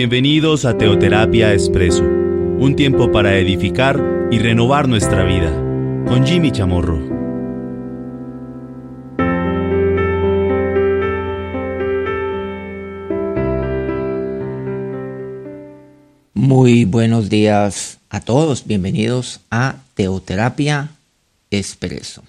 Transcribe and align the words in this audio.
Bienvenidos 0.00 0.64
a 0.64 0.78
Teoterapia 0.78 1.52
Expreso, 1.52 2.04
un 2.04 2.74
tiempo 2.74 3.12
para 3.12 3.36
edificar 3.36 4.02
y 4.30 4.38
renovar 4.38 4.88
nuestra 4.88 5.24
vida, 5.24 5.50
con 6.08 6.26
Jimmy 6.26 6.50
Chamorro. 6.50 6.98
Muy 16.32 16.86
buenos 16.86 17.28
días 17.28 17.98
a 18.08 18.22
todos, 18.22 18.66
bienvenidos 18.66 19.40
a 19.50 19.76
Teoterapia 19.92 20.92
Expreso. 21.50 22.22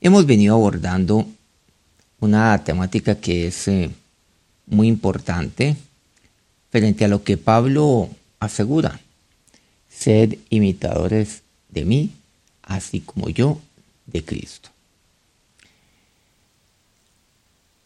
Hemos 0.00 0.24
venido 0.24 0.54
abordando 0.54 1.26
una 2.20 2.62
temática 2.62 3.16
que 3.16 3.48
es 3.48 3.66
eh, 3.66 3.90
muy 4.66 4.86
importante 4.86 5.74
frente 6.70 7.04
a 7.04 7.08
lo 7.08 7.22
que 7.22 7.36
Pablo 7.36 8.08
asegura. 8.40 9.00
Sed 9.88 10.38
imitadores 10.50 11.42
de 11.68 11.84
mí, 11.84 12.10
así 12.62 13.00
como 13.00 13.28
yo 13.28 13.60
de 14.06 14.24
Cristo. 14.24 14.70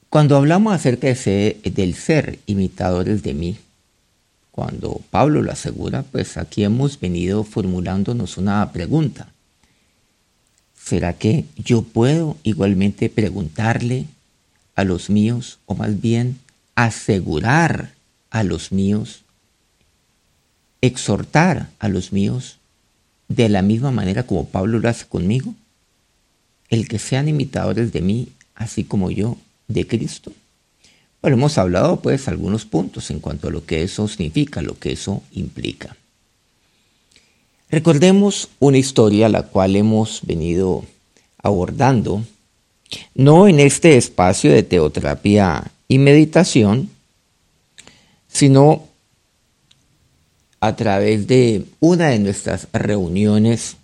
Cuando 0.08 0.36
hablamos 0.36 0.74
acerca 0.74 1.06
de 1.06 1.58
del 1.64 1.94
ser 1.94 2.38
imitadores 2.46 3.22
de 3.22 3.32
mí, 3.32 3.56
cuando 4.50 5.00
Pablo 5.10 5.40
lo 5.40 5.50
asegura, 5.50 6.02
pues 6.02 6.36
aquí 6.36 6.64
hemos 6.64 7.00
venido 7.00 7.42
formulándonos 7.44 8.36
una 8.36 8.70
pregunta. 8.72 9.28
¿Será 10.76 11.14
que 11.14 11.46
yo 11.56 11.80
puedo 11.80 12.36
igualmente 12.42 13.08
preguntarle 13.08 14.04
a 14.74 14.84
los 14.84 15.08
míos, 15.08 15.58
o 15.64 15.74
más 15.74 16.00
bien 16.00 16.38
asegurar 16.74 17.92
a 18.32 18.42
los 18.42 18.72
míos, 18.72 19.22
exhortar 20.80 21.68
a 21.78 21.88
los 21.88 22.12
míos 22.12 22.58
de 23.28 23.48
la 23.50 23.62
misma 23.62 23.90
manera 23.90 24.24
como 24.24 24.48
Pablo 24.48 24.78
lo 24.78 24.88
hace 24.88 25.06
conmigo, 25.06 25.54
el 26.70 26.88
que 26.88 26.98
sean 26.98 27.28
imitadores 27.28 27.92
de 27.92 28.00
mí, 28.00 28.28
así 28.54 28.84
como 28.84 29.10
yo 29.10 29.36
de 29.68 29.86
Cristo. 29.86 30.32
Bueno, 31.20 31.36
hemos 31.36 31.58
hablado 31.58 32.00
pues 32.00 32.26
algunos 32.26 32.64
puntos 32.64 33.10
en 33.10 33.20
cuanto 33.20 33.48
a 33.48 33.50
lo 33.50 33.66
que 33.66 33.82
eso 33.82 34.08
significa, 34.08 34.62
lo 34.62 34.78
que 34.78 34.92
eso 34.92 35.22
implica. 35.32 35.94
Recordemos 37.68 38.48
una 38.58 38.78
historia 38.78 39.28
la 39.28 39.42
cual 39.42 39.76
hemos 39.76 40.20
venido 40.22 40.84
abordando, 41.36 42.24
no 43.14 43.46
en 43.46 43.60
este 43.60 43.98
espacio 43.98 44.50
de 44.50 44.62
teoterapia 44.62 45.70
y 45.86 45.98
meditación, 45.98 46.90
sino 48.32 48.88
a 50.60 50.74
través 50.76 51.26
de 51.26 51.64
una 51.80 52.08
de 52.08 52.18
nuestras 52.18 52.68
reuniones 52.72 53.76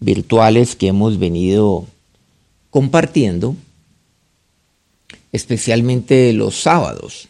virtuales 0.00 0.74
que 0.74 0.88
hemos 0.88 1.18
venido 1.18 1.86
compartiendo, 2.70 3.56
especialmente 5.32 6.32
los 6.32 6.56
sábados, 6.56 7.28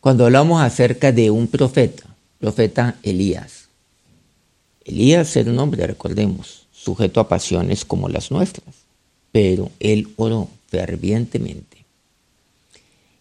cuando 0.00 0.24
hablamos 0.24 0.62
acerca 0.62 1.12
de 1.12 1.30
un 1.30 1.48
profeta, 1.48 2.04
profeta 2.38 2.96
Elías. 3.02 3.68
Elías 4.84 5.34
era 5.36 5.50
un 5.50 5.58
hombre, 5.58 5.86
recordemos, 5.86 6.66
sujeto 6.72 7.20
a 7.20 7.28
pasiones 7.28 7.84
como 7.84 8.08
las 8.08 8.30
nuestras, 8.30 8.74
pero 9.32 9.70
él 9.80 10.08
oró 10.16 10.48
fervientemente 10.68 11.75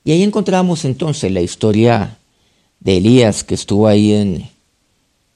y 0.05 0.11
ahí 0.11 0.21
encontramos 0.21 0.85
entonces 0.85 1.31
la 1.31 1.41
historia 1.41 2.19
de 2.79 2.97
Elías 2.97 3.43
que 3.43 3.55
estuvo 3.55 3.87
ahí 3.87 4.13
en, 4.13 4.47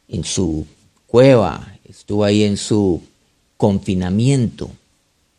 en 0.07 0.23
su 0.23 0.67
cueva, 1.07 1.75
estuvo 1.89 2.23
ahí 2.23 2.43
en 2.43 2.55
su 2.55 3.01
confinamiento. 3.57 4.69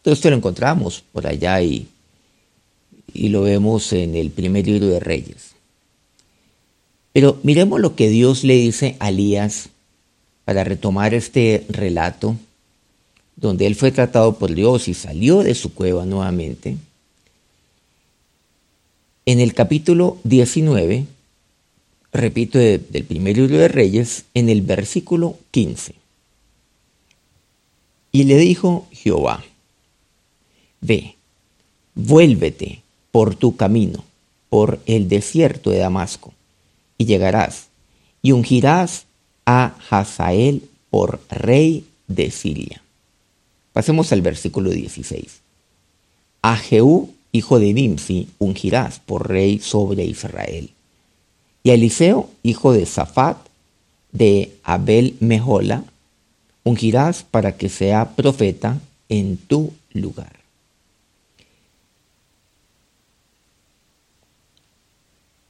Todo 0.02 0.14
esto 0.14 0.30
lo 0.30 0.36
encontramos 0.36 1.04
por 1.12 1.28
allá 1.28 1.62
y, 1.62 1.86
y 3.14 3.28
lo 3.28 3.42
vemos 3.42 3.92
en 3.92 4.16
el 4.16 4.30
primer 4.30 4.66
libro 4.66 4.88
de 4.88 4.98
Reyes. 4.98 5.52
Pero 7.12 7.38
miremos 7.44 7.78
lo 7.80 7.94
que 7.94 8.08
Dios 8.08 8.42
le 8.42 8.54
dice 8.56 8.96
a 8.98 9.10
Elías 9.10 9.68
para 10.44 10.64
retomar 10.64 11.14
este 11.14 11.66
relato, 11.68 12.34
donde 13.36 13.68
él 13.68 13.76
fue 13.76 13.92
tratado 13.92 14.34
por 14.38 14.52
Dios 14.52 14.88
y 14.88 14.94
salió 14.94 15.44
de 15.44 15.54
su 15.54 15.72
cueva 15.72 16.04
nuevamente 16.04 16.76
en 19.30 19.38
el 19.38 19.54
capítulo 19.54 20.18
19, 20.24 21.06
repito, 22.12 22.58
del 22.58 23.04
primer 23.04 23.36
libro 23.36 23.58
de 23.58 23.68
Reyes, 23.68 24.24
en 24.34 24.48
el 24.48 24.62
versículo 24.62 25.38
15. 25.52 25.94
Y 28.10 28.24
le 28.24 28.36
dijo 28.38 28.88
Jehová, 28.90 29.44
ve, 30.80 31.14
vuélvete 31.94 32.82
por 33.12 33.36
tu 33.36 33.54
camino, 33.54 34.02
por 34.48 34.80
el 34.86 35.08
desierto 35.08 35.70
de 35.70 35.78
Damasco, 35.78 36.34
y 36.98 37.04
llegarás, 37.04 37.68
y 38.22 38.32
ungirás 38.32 39.04
a 39.46 39.76
Hazael 39.90 40.68
por 40.90 41.20
rey 41.30 41.84
de 42.08 42.32
Siria. 42.32 42.82
Pasemos 43.72 44.10
al 44.10 44.22
versículo 44.22 44.70
16. 44.70 45.38
A 46.42 46.56
Jehú 46.56 47.14
hijo 47.32 47.58
de 47.58 47.72
Nimsi, 47.72 48.28
ungirás 48.38 48.98
por 49.00 49.28
rey 49.28 49.58
sobre 49.58 50.04
Israel. 50.04 50.70
Y 51.62 51.70
a 51.70 51.74
Eliseo, 51.74 52.30
hijo 52.42 52.72
de 52.72 52.86
Safat, 52.86 53.36
de 54.12 54.52
Abel 54.62 55.16
Mejola, 55.20 55.84
ungirás 56.64 57.22
para 57.22 57.56
que 57.56 57.68
sea 57.68 58.16
profeta 58.16 58.80
en 59.08 59.36
tu 59.36 59.72
lugar. 59.92 60.40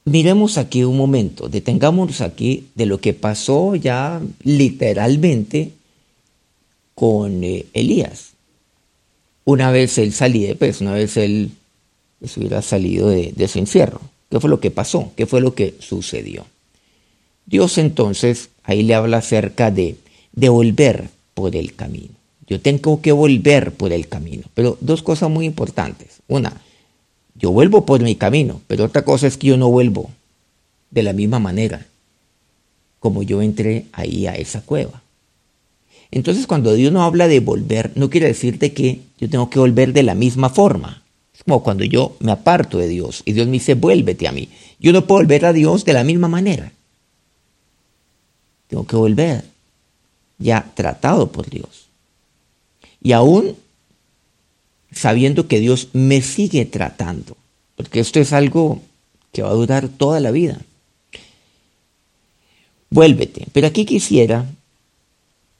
Miremos 0.03 0.57
aquí 0.57 0.83
un 0.83 0.97
momento, 0.97 1.47
detengámonos 1.47 2.21
aquí 2.21 2.67
de 2.75 2.87
lo 2.87 2.99
que 2.99 3.13
pasó 3.13 3.75
ya 3.75 4.19
literalmente 4.43 5.71
con 6.95 7.43
eh, 7.43 7.65
Elías. 7.73 8.31
Una 9.45 9.71
vez 9.71 9.97
él 9.97 10.11
salía, 10.11 10.55
pues 10.55 10.81
una 10.81 10.93
vez 10.93 11.17
él 11.17 11.51
se 12.27 12.39
hubiera 12.39 12.61
salido 12.61 13.09
de, 13.09 13.47
su 13.47 13.59
encierro. 13.59 14.01
¿Qué 14.29 14.39
fue 14.39 14.49
lo 14.49 14.59
que 14.59 14.71
pasó? 14.71 15.11
¿Qué 15.15 15.25
fue 15.25 15.41
lo 15.41 15.55
que 15.55 15.75
sucedió? 15.79 16.45
Dios 17.45 17.77
entonces 17.77 18.49
ahí 18.63 18.83
le 18.83 18.95
habla 18.95 19.17
acerca 19.17 19.71
de, 19.71 19.95
de 20.31 20.49
volver 20.49 21.09
por 21.33 21.55
el 21.55 21.75
camino. 21.75 22.13
Yo 22.47 22.59
tengo 22.61 23.01
que 23.01 23.11
volver 23.11 23.73
por 23.73 23.91
el 23.91 24.07
camino. 24.07 24.43
Pero 24.53 24.77
dos 24.81 25.01
cosas 25.01 25.29
muy 25.29 25.45
importantes. 25.45 26.21
Una, 26.27 26.61
yo 27.35 27.51
vuelvo 27.51 27.85
por 27.85 28.01
mi 28.01 28.15
camino, 28.15 28.61
pero 28.67 28.85
otra 28.85 29.03
cosa 29.03 29.27
es 29.27 29.37
que 29.37 29.47
yo 29.47 29.57
no 29.57 29.69
vuelvo 29.69 30.09
de 30.91 31.03
la 31.03 31.13
misma 31.13 31.39
manera 31.39 31.85
como 33.01 33.23
yo 33.23 33.41
entré 33.41 33.87
ahí 33.93 34.27
a 34.27 34.35
esa 34.35 34.61
cueva. 34.61 35.01
Entonces 36.11 36.45
cuando 36.45 36.73
Dios 36.75 36.93
no 36.93 37.01
habla 37.01 37.27
de 37.27 37.39
volver, 37.39 37.91
no 37.95 38.11
quiere 38.11 38.27
decirte 38.27 38.73
que 38.73 38.99
yo 39.17 39.27
tengo 39.27 39.49
que 39.49 39.57
volver 39.57 39.91
de 39.91 40.03
la 40.03 40.13
misma 40.13 40.49
forma 40.49 41.01
como 41.45 41.63
cuando 41.63 41.83
yo 41.83 42.15
me 42.19 42.31
aparto 42.31 42.77
de 42.77 42.87
Dios 42.87 43.23
y 43.25 43.33
Dios 43.33 43.47
me 43.47 43.53
dice, 43.53 43.73
vuélvete 43.73 44.27
a 44.27 44.31
mí. 44.31 44.49
Yo 44.79 44.93
no 44.93 45.05
puedo 45.05 45.21
volver 45.21 45.45
a 45.45 45.53
Dios 45.53 45.85
de 45.85 45.93
la 45.93 46.03
misma 46.03 46.27
manera. 46.27 46.71
Tengo 48.67 48.85
que 48.85 48.95
volver 48.95 49.43
ya 50.37 50.71
tratado 50.75 51.31
por 51.31 51.49
Dios. 51.49 51.87
Y 53.01 53.11
aún 53.11 53.55
sabiendo 54.91 55.47
que 55.47 55.59
Dios 55.59 55.89
me 55.93 56.21
sigue 56.21 56.65
tratando, 56.65 57.37
porque 57.75 57.99
esto 57.99 58.19
es 58.19 58.33
algo 58.33 58.81
que 59.31 59.41
va 59.41 59.49
a 59.49 59.53
durar 59.53 59.87
toda 59.87 60.19
la 60.19 60.31
vida. 60.31 60.59
Vuélvete. 62.89 63.47
Pero 63.53 63.67
aquí 63.67 63.85
quisiera 63.85 64.45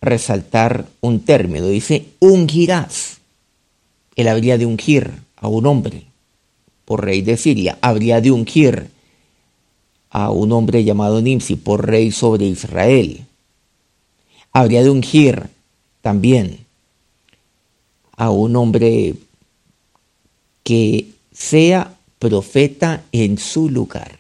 resaltar 0.01 0.87
un 0.99 1.21
término. 1.21 1.67
Dice, 1.67 2.07
ungirás. 2.19 3.19
Él 4.15 4.27
habría 4.27 4.57
de 4.57 4.65
ungir 4.65 5.11
a 5.41 5.47
un 5.47 5.65
hombre 5.65 6.05
por 6.85 7.03
rey 7.03 7.21
de 7.21 7.35
Siria, 7.35 7.77
habría 7.81 8.21
de 8.21 8.31
ungir 8.31 8.89
a 10.09 10.29
un 10.29 10.51
hombre 10.51 10.83
llamado 10.83 11.21
Nimsi 11.21 11.55
por 11.55 11.85
rey 11.85 12.11
sobre 12.11 12.45
Israel. 12.45 13.25
Habría 14.53 14.83
de 14.83 14.89
ungir 14.89 15.49
también 16.01 16.59
a 18.15 18.29
un 18.29 18.55
hombre 18.55 19.15
que 20.63 21.07
sea 21.33 21.97
profeta 22.19 23.03
en 23.11 23.37
su 23.37 23.69
lugar. 23.69 24.19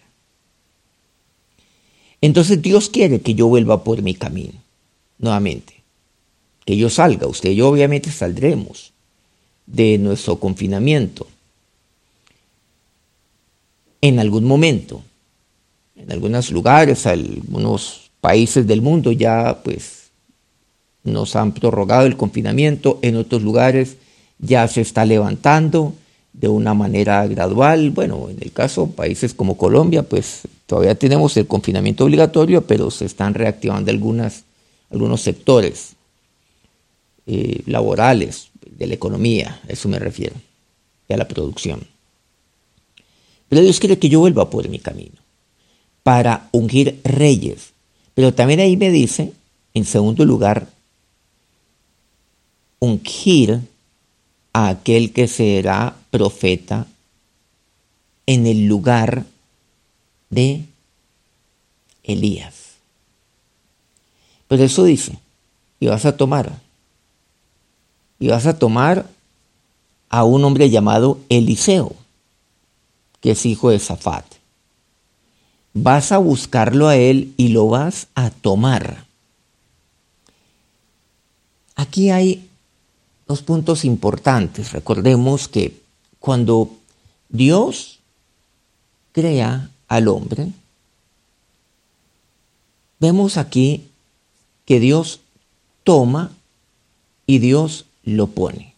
Entonces 2.21 2.61
Dios 2.61 2.89
quiere 2.89 3.21
que 3.21 3.35
yo 3.35 3.47
vuelva 3.47 3.83
por 3.83 4.01
mi 4.01 4.15
camino, 4.15 4.53
nuevamente. 5.17 5.83
Que 6.65 6.77
yo 6.77 6.89
salga, 6.89 7.27
usted 7.27 7.51
y 7.51 7.55
yo 7.55 7.67
obviamente 7.67 8.11
saldremos 8.11 8.90
de 9.71 9.97
nuestro 9.97 10.37
confinamiento. 10.37 11.27
En 14.01 14.19
algún 14.19 14.45
momento, 14.45 15.03
En 15.95 16.11
algunos 16.11 16.49
lugares, 16.49 17.05
algunos 17.05 18.09
países 18.21 18.65
del 18.65 18.81
mundo 18.81 19.11
ya 19.11 19.61
pues 19.63 20.09
nos 21.03 21.35
han 21.35 21.51
prorrogado 21.51 22.07
el 22.07 22.17
confinamiento, 22.17 22.97
en 23.03 23.17
otros 23.17 23.43
lugares 23.43 23.97
ya 24.39 24.67
se 24.67 24.81
está 24.81 25.05
levantando 25.05 25.93
de 26.33 26.47
una 26.47 26.73
manera 26.73 27.27
gradual. 27.27 27.91
Bueno, 27.91 28.29
en 28.29 28.37
el 28.41 28.51
caso 28.51 28.87
de 28.87 28.93
países 28.93 29.35
como 29.35 29.57
Colombia, 29.57 30.01
pues 30.01 30.41
todavía 30.65 30.95
tenemos 30.95 31.37
el 31.37 31.45
confinamiento 31.45 32.05
obligatorio, 32.05 32.65
pero 32.65 32.89
se 32.89 33.05
están 33.05 33.35
reactivando 33.35 33.91
algunos 33.91 35.21
sectores 35.21 35.93
eh, 37.27 37.61
laborales 37.67 38.50
de 38.81 38.87
la 38.87 38.95
economía, 38.95 39.61
a 39.67 39.71
eso 39.71 39.87
me 39.89 39.99
refiero, 39.99 40.35
y 41.07 41.13
a 41.13 41.17
la 41.17 41.27
producción. 41.27 41.85
Pero 43.47 43.61
Dios 43.61 43.79
quiere 43.79 43.99
que 43.99 44.09
yo 44.09 44.19
vuelva 44.19 44.49
por 44.49 44.67
mi 44.69 44.79
camino 44.79 45.21
para 46.03 46.47
ungir 46.51 46.99
reyes. 47.03 47.73
Pero 48.13 48.33
también 48.33 48.59
ahí 48.59 48.77
me 48.77 48.89
dice, 48.89 49.33
en 49.73 49.85
segundo 49.85 50.25
lugar, 50.25 50.67
ungir 52.79 53.59
a 54.53 54.69
aquel 54.69 55.13
que 55.13 55.27
será 55.27 55.95
profeta 56.09 56.87
en 58.25 58.47
el 58.47 58.65
lugar 58.65 59.25
de 60.29 60.65
Elías. 62.03 62.75
Pero 64.47 64.63
eso 64.63 64.83
dice, 64.83 65.19
y 65.79 65.87
vas 65.87 66.05
a 66.05 66.17
tomar, 66.17 66.60
y 68.21 68.27
vas 68.27 68.45
a 68.45 68.59
tomar 68.59 69.09
a 70.09 70.23
un 70.23 70.45
hombre 70.45 70.69
llamado 70.69 71.17
Eliseo, 71.29 71.95
que 73.19 73.31
es 73.31 73.45
hijo 73.47 73.71
de 73.71 73.79
Zafat. 73.79 74.25
Vas 75.73 76.11
a 76.11 76.19
buscarlo 76.19 76.87
a 76.87 76.95
él 76.95 77.33
y 77.35 77.47
lo 77.47 77.67
vas 77.67 78.07
a 78.13 78.29
tomar. 78.29 79.05
Aquí 81.75 82.11
hay 82.11 82.47
dos 83.27 83.41
puntos 83.41 83.85
importantes. 83.85 84.71
Recordemos 84.71 85.47
que 85.47 85.81
cuando 86.19 86.69
Dios 87.29 88.01
crea 89.13 89.71
al 89.87 90.07
hombre, 90.07 90.51
vemos 92.99 93.37
aquí 93.37 93.87
que 94.65 94.79
Dios 94.79 95.21
toma 95.83 96.31
y 97.25 97.39
Dios 97.39 97.85
lo 98.03 98.27
pone. 98.27 98.73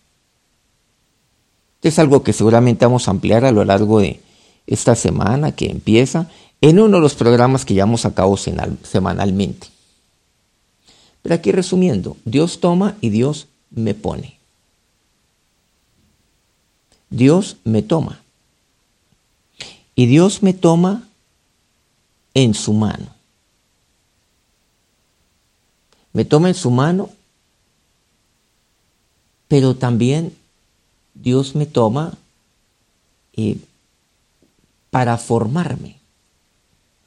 Es 1.81 1.99
algo 1.99 2.23
que 2.23 2.33
seguramente 2.33 2.85
vamos 2.85 3.07
a 3.07 3.11
ampliar 3.11 3.45
a 3.45 3.51
lo 3.51 3.65
largo 3.65 3.99
de 3.99 4.21
esta 4.67 4.95
semana 4.95 5.51
que 5.51 5.69
empieza 5.69 6.29
en 6.61 6.79
uno 6.79 6.97
de 6.97 7.01
los 7.01 7.15
programas 7.15 7.65
que 7.65 7.73
llevamos 7.73 8.05
a 8.05 8.13
cabo 8.13 8.37
semanalmente. 8.37 9.67
Pero 11.21 11.35
aquí 11.35 11.51
resumiendo, 11.51 12.17
Dios 12.25 12.59
toma 12.59 12.95
y 13.01 13.09
Dios 13.09 13.47
me 13.69 13.93
pone. 13.93 14.37
Dios 17.09 17.57
me 17.63 17.81
toma. 17.81 18.21
Y 19.95 20.05
Dios 20.05 20.41
me 20.41 20.53
toma 20.53 21.07
en 22.33 22.53
su 22.53 22.73
mano. 22.73 23.07
Me 26.13 26.25
toma 26.25 26.47
en 26.49 26.55
su 26.55 26.71
mano, 26.71 27.09
pero 29.53 29.75
también 29.75 30.33
Dios 31.13 31.53
me 31.53 31.67
toma 31.67 32.17
eh, 33.33 33.57
para 34.89 35.19
formarme 35.19 35.97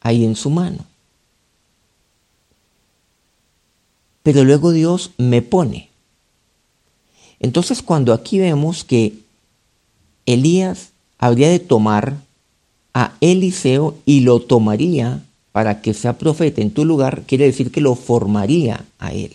ahí 0.01 0.25
en 0.25 0.37
su 0.37 0.51
mano. 0.51 0.87
Pero 4.23 4.45
luego 4.45 4.71
Dios 4.71 5.11
me 5.19 5.43
pone. 5.43 5.89
Entonces 7.41 7.83
cuando 7.83 8.13
aquí 8.13 8.39
vemos 8.39 8.85
que 8.85 9.15
Elías 10.25 10.91
habría 11.19 11.49
de 11.49 11.59
tomar 11.59 12.15
a 12.95 13.15
Eliseo 13.21 13.97
y 14.07 14.21
lo 14.21 14.41
tomaría 14.41 15.21
para 15.51 15.83
que 15.83 15.95
sea 15.95 16.17
profeta 16.17 16.63
en 16.63 16.71
tu 16.71 16.85
lugar, 16.85 17.25
quiere 17.27 17.47
decir 17.47 17.73
que 17.73 17.81
lo 17.81 17.97
formaría 17.97 18.85
a 19.01 19.13
él. 19.13 19.35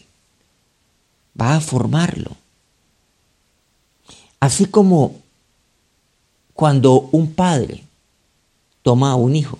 Va 1.37 1.57
a 1.57 1.59
formarlo. 1.59 2.40
Así 4.41 4.65
como 4.65 5.15
cuando 6.53 7.07
un 7.11 7.31
padre 7.33 7.83
toma 8.81 9.11
a 9.11 9.15
un 9.15 9.35
hijo. 9.35 9.57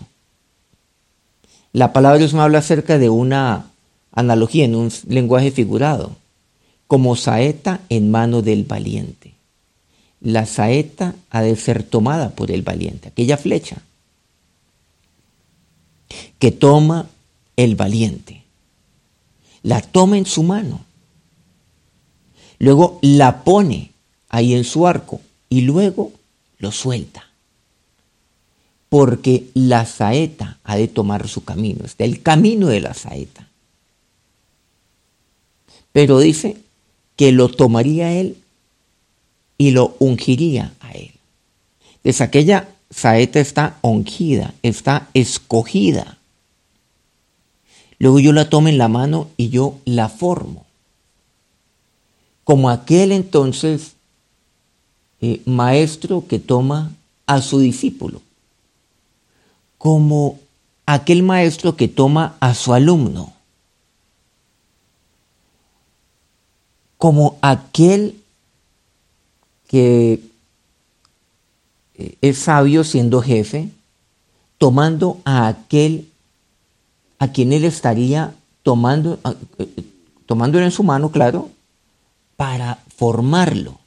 La 1.72 1.94
palabra 1.94 2.18
Dios 2.18 2.34
me 2.34 2.42
habla 2.42 2.58
acerca 2.58 2.98
de 2.98 3.10
una 3.10 3.68
analogía 4.12 4.66
en 4.66 4.76
un 4.76 4.92
lenguaje 5.08 5.52
figurado, 5.52 6.16
como 6.88 7.16
saeta 7.16 7.80
en 7.90 8.12
mano 8.12 8.42
del 8.42 8.66
valiente. 8.66 9.34
La 10.20 10.46
saeta 10.46 11.16
ha 11.30 11.42
de 11.42 11.56
ser 11.56 11.84
tomada 11.84 12.32
por 12.32 12.52
el 12.52 12.64
valiente, 12.64 13.08
aquella 13.08 13.38
flecha 13.38 13.82
que 16.40 16.52
toma 16.52 17.08
el 17.56 17.76
valiente. 17.76 18.44
La 19.64 19.80
toma 19.82 20.18
en 20.18 20.26
su 20.26 20.42
mano. 20.44 20.82
Luego 22.58 23.00
la 23.02 23.44
pone 23.44 23.91
ahí 24.32 24.56
en 24.56 24.64
su 24.64 24.88
arco 24.88 25.22
y 25.50 25.62
luego 25.62 26.12
lo 26.58 26.72
suelta 26.72 27.32
porque 28.92 29.46
la 29.54 29.86
saeta 29.86 30.58
ha 30.66 30.76
de 30.76 30.90
tomar 30.90 31.30
su 31.30 31.46
camino, 31.46 31.86
está 31.86 32.04
el 32.04 32.22
camino 32.22 32.68
de 32.68 32.82
la 32.82 32.94
saeta. 32.94 33.48
Pero 35.94 36.20
dice 36.20 36.58
que 37.16 37.32
lo 37.32 37.48
tomaría 37.48 38.12
él 38.12 38.36
y 39.58 39.72
lo 39.72 39.96
ungiría 40.00 40.74
a 40.82 40.92
él. 40.92 41.14
Entonces 41.96 42.20
aquella 42.20 42.68
saeta 42.90 43.40
está 43.40 43.78
ungida, 43.82 44.54
está 44.62 45.08
escogida. 45.14 46.18
Luego 47.98 48.20
yo 48.20 48.34
la 48.34 48.50
tomo 48.50 48.68
en 48.68 48.78
la 48.78 48.90
mano 48.90 49.30
y 49.38 49.48
yo 49.48 49.78
la 49.86 50.10
formo. 50.10 50.66
Como 52.44 52.70
aquel 52.70 53.14
entonces 53.14 53.94
eh, 55.22 55.42
maestro 55.46 56.26
que 56.28 56.40
toma 56.40 56.92
a 57.26 57.42
su 57.42 57.60
discípulo 57.60 58.22
como 59.82 60.40
aquel 60.86 61.24
maestro 61.24 61.76
que 61.76 61.88
toma 61.88 62.36
a 62.40 62.54
su 62.54 62.72
alumno, 62.72 63.34
como 67.00 67.40
aquel 67.42 68.16
que 69.68 70.22
eh, 71.96 72.16
es 72.22 72.38
sabio 72.38 72.84
siendo 72.84 73.24
jefe, 73.24 73.70
tomando 74.60 75.20
a 75.26 75.48
aquel 75.48 76.08
a 77.18 77.30
quien 77.30 77.52
él 77.52 77.64
estaría 77.64 78.36
tomando, 78.62 79.18
eh, 79.58 79.68
tomándolo 80.28 80.64
en 80.64 80.70
su 80.70 80.84
mano, 80.84 81.10
claro, 81.10 81.50
para 82.36 82.78
formarlo, 82.96 83.80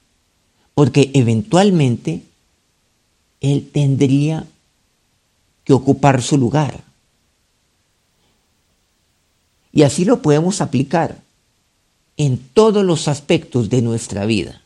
porque 0.74 1.10
eventualmente 1.14 2.22
él 3.40 3.70
tendría 3.72 4.46
que 5.64 5.72
ocupar 5.72 6.22
su 6.22 6.36
lugar. 6.36 6.82
Y 9.72 9.82
así 9.82 10.04
lo 10.04 10.22
podemos 10.22 10.60
aplicar 10.60 11.20
en 12.16 12.38
todos 12.38 12.84
los 12.84 13.08
aspectos 13.08 13.70
de 13.70 13.82
nuestra 13.82 14.24
vida. 14.24 14.62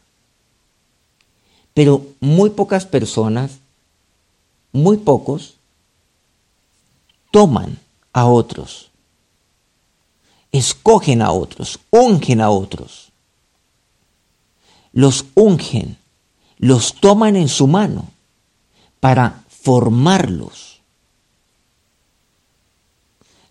Pero 1.74 2.06
muy 2.20 2.50
pocas 2.50 2.86
personas, 2.86 3.58
muy 4.72 4.96
pocos, 4.98 5.54
toman 7.30 7.78
a 8.12 8.26
otros, 8.26 8.90
escogen 10.50 11.22
a 11.22 11.30
otros, 11.30 11.78
ungen 11.90 12.40
a 12.40 12.50
otros. 12.50 13.10
Los 14.92 15.26
ungen, 15.34 15.97
los 16.58 16.94
toman 16.94 17.36
en 17.36 17.48
su 17.48 17.66
mano 17.66 18.08
para 19.00 19.44
formarlos. 19.48 20.80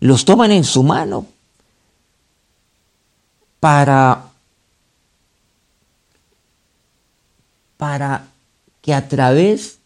Los 0.00 0.24
toman 0.24 0.52
en 0.52 0.64
su 0.64 0.82
mano 0.82 1.26
para, 3.58 4.30
para 7.76 8.28
que 8.80 8.94
a 8.94 9.08
través 9.08 9.78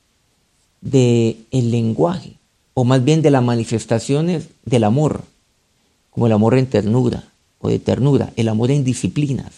del 0.80 1.46
el 1.50 1.70
lenguaje, 1.70 2.34
o 2.74 2.84
más 2.84 3.02
bien 3.02 3.22
de 3.22 3.30
las 3.30 3.42
manifestaciones 3.42 4.48
del 4.64 4.84
amor, 4.84 5.24
como 6.10 6.26
el 6.26 6.32
amor 6.32 6.58
en 6.58 6.66
ternura 6.66 7.24
o 7.60 7.68
de 7.68 7.78
ternura, 7.78 8.32
el 8.36 8.48
amor 8.48 8.70
en 8.70 8.84
disciplinas, 8.84 9.52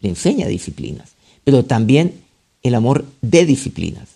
le 0.00 0.10
enseña 0.10 0.46
disciplinas, 0.46 1.10
pero 1.42 1.64
también 1.64 2.22
el 2.62 2.74
amor 2.74 3.04
de 3.22 3.46
disciplinas, 3.46 4.08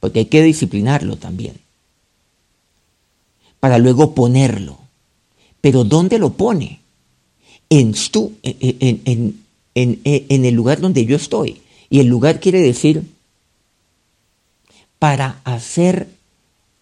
porque 0.00 0.20
hay 0.20 0.26
que 0.26 0.42
disciplinarlo 0.42 1.16
también 1.16 1.54
para 3.60 3.78
luego 3.78 4.14
ponerlo. 4.14 4.78
Pero 5.60 5.84
¿dónde 5.84 6.18
lo 6.18 6.34
pone? 6.34 6.80
En, 7.70 7.94
en, 8.14 9.34
en 9.74 10.44
el 10.44 10.54
lugar 10.54 10.80
donde 10.80 11.04
yo 11.04 11.16
estoy. 11.16 11.60
Y 11.90 12.00
el 12.00 12.06
lugar 12.06 12.40
quiere 12.40 12.60
decir 12.60 13.02
para 14.98 15.40
hacer 15.44 16.08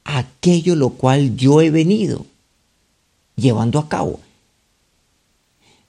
aquello 0.04 0.76
lo 0.76 0.90
cual 0.90 1.36
yo 1.36 1.60
he 1.60 1.70
venido 1.70 2.26
llevando 3.36 3.78
a 3.78 3.88
cabo. 3.88 4.20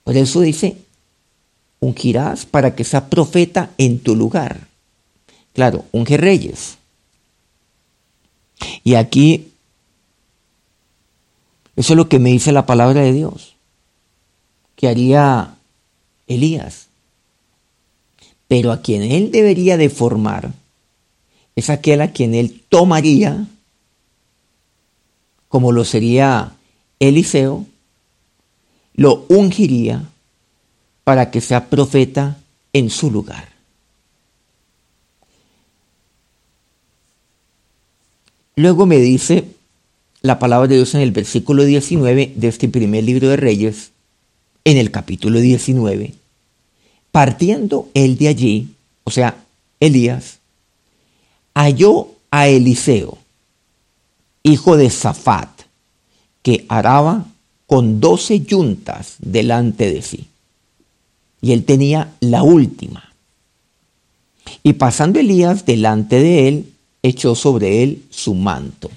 Por 0.04 0.18
eso 0.18 0.42
dice, 0.42 0.78
ungirás 1.80 2.46
para 2.46 2.76
que 2.76 2.84
sea 2.84 3.10
profeta 3.10 3.72
en 3.78 4.00
tu 4.00 4.16
lugar. 4.16 4.67
Claro, 5.58 5.86
unge 5.92 6.18
reyes. 6.18 6.78
Y 8.84 8.94
aquí, 8.94 9.48
eso 11.76 11.94
es 11.94 11.98
lo 11.98 12.08
que 12.08 12.20
me 12.20 12.30
dice 12.30 12.52
la 12.52 12.68
palabra 12.68 13.02
de 13.02 13.12
Dios, 13.12 13.56
que 14.76 14.88
haría 14.88 15.56
Elías. 16.28 16.90
Pero 18.48 18.72
a 18.72 18.84
quien 18.84 19.02
él 19.02 19.32
debería 19.32 19.78
de 19.78 19.90
formar 19.90 20.52
es 21.56 21.72
aquel 21.72 22.02
a 22.02 22.12
quien 22.12 22.36
él 22.36 22.62
tomaría, 22.70 23.48
como 25.48 25.72
lo 25.72 25.86
sería 25.86 26.54
Eliseo, 27.00 27.66
lo 28.94 29.26
ungiría 29.28 30.08
para 31.04 31.32
que 31.32 31.42
sea 31.42 31.68
profeta 31.68 32.38
en 32.74 32.92
su 32.92 33.10
lugar. 33.10 33.47
Luego 38.58 38.88
me 38.88 38.98
dice 38.98 39.46
la 40.24 40.40
palabra 40.40 40.68
de 40.68 40.78
Dios 40.78 40.96
en 40.96 41.02
el 41.02 41.12
versículo 41.12 41.64
19 41.64 42.34
de 42.36 42.48
este 42.48 42.68
primer 42.68 43.04
libro 43.04 43.30
de 43.30 43.38
Reyes, 43.38 43.92
en 44.66 44.78
el 44.78 44.90
capítulo 44.90 45.40
19, 45.40 46.16
partiendo 47.12 47.88
él 47.94 48.18
de 48.18 48.28
allí, 48.30 48.70
o 49.04 49.12
sea, 49.12 49.38
Elías, 49.80 50.40
halló 51.54 52.08
a 52.32 52.48
Eliseo, 52.48 53.20
hijo 54.42 54.76
de 54.76 54.90
Safat, 54.90 55.50
que 56.42 56.66
araba 56.68 57.28
con 57.68 58.00
doce 58.00 58.40
yuntas 58.40 59.18
delante 59.20 59.94
de 59.94 60.02
sí. 60.02 60.26
Y 61.42 61.52
él 61.52 61.64
tenía 61.64 62.12
la 62.22 62.42
última. 62.42 63.14
Y 64.64 64.74
pasando 64.74 65.20
Elías 65.20 65.64
delante 65.68 66.20
de 66.20 66.48
él, 66.48 66.74
echó 67.08 67.36
sobre 67.36 67.84
él 67.84 68.06
su 68.10 68.34
manto. 68.34 68.90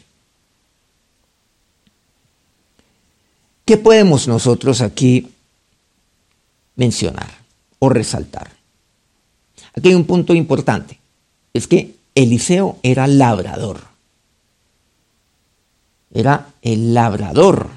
¿Qué 3.65 3.77
podemos 3.77 4.27
nosotros 4.27 4.81
aquí 4.81 5.31
mencionar 6.77 7.31
o 7.79 7.89
resaltar? 7.89 8.51
Aquí 9.75 9.89
hay 9.89 9.95
un 9.95 10.05
punto 10.05 10.35
importante. 10.35 10.99
Es 11.53 11.67
que 11.67 11.95
Eliseo 12.15 12.79
era 12.83 13.07
labrador. 13.07 13.81
Era 16.13 16.49
el 16.63 16.93
labrador 16.95 17.71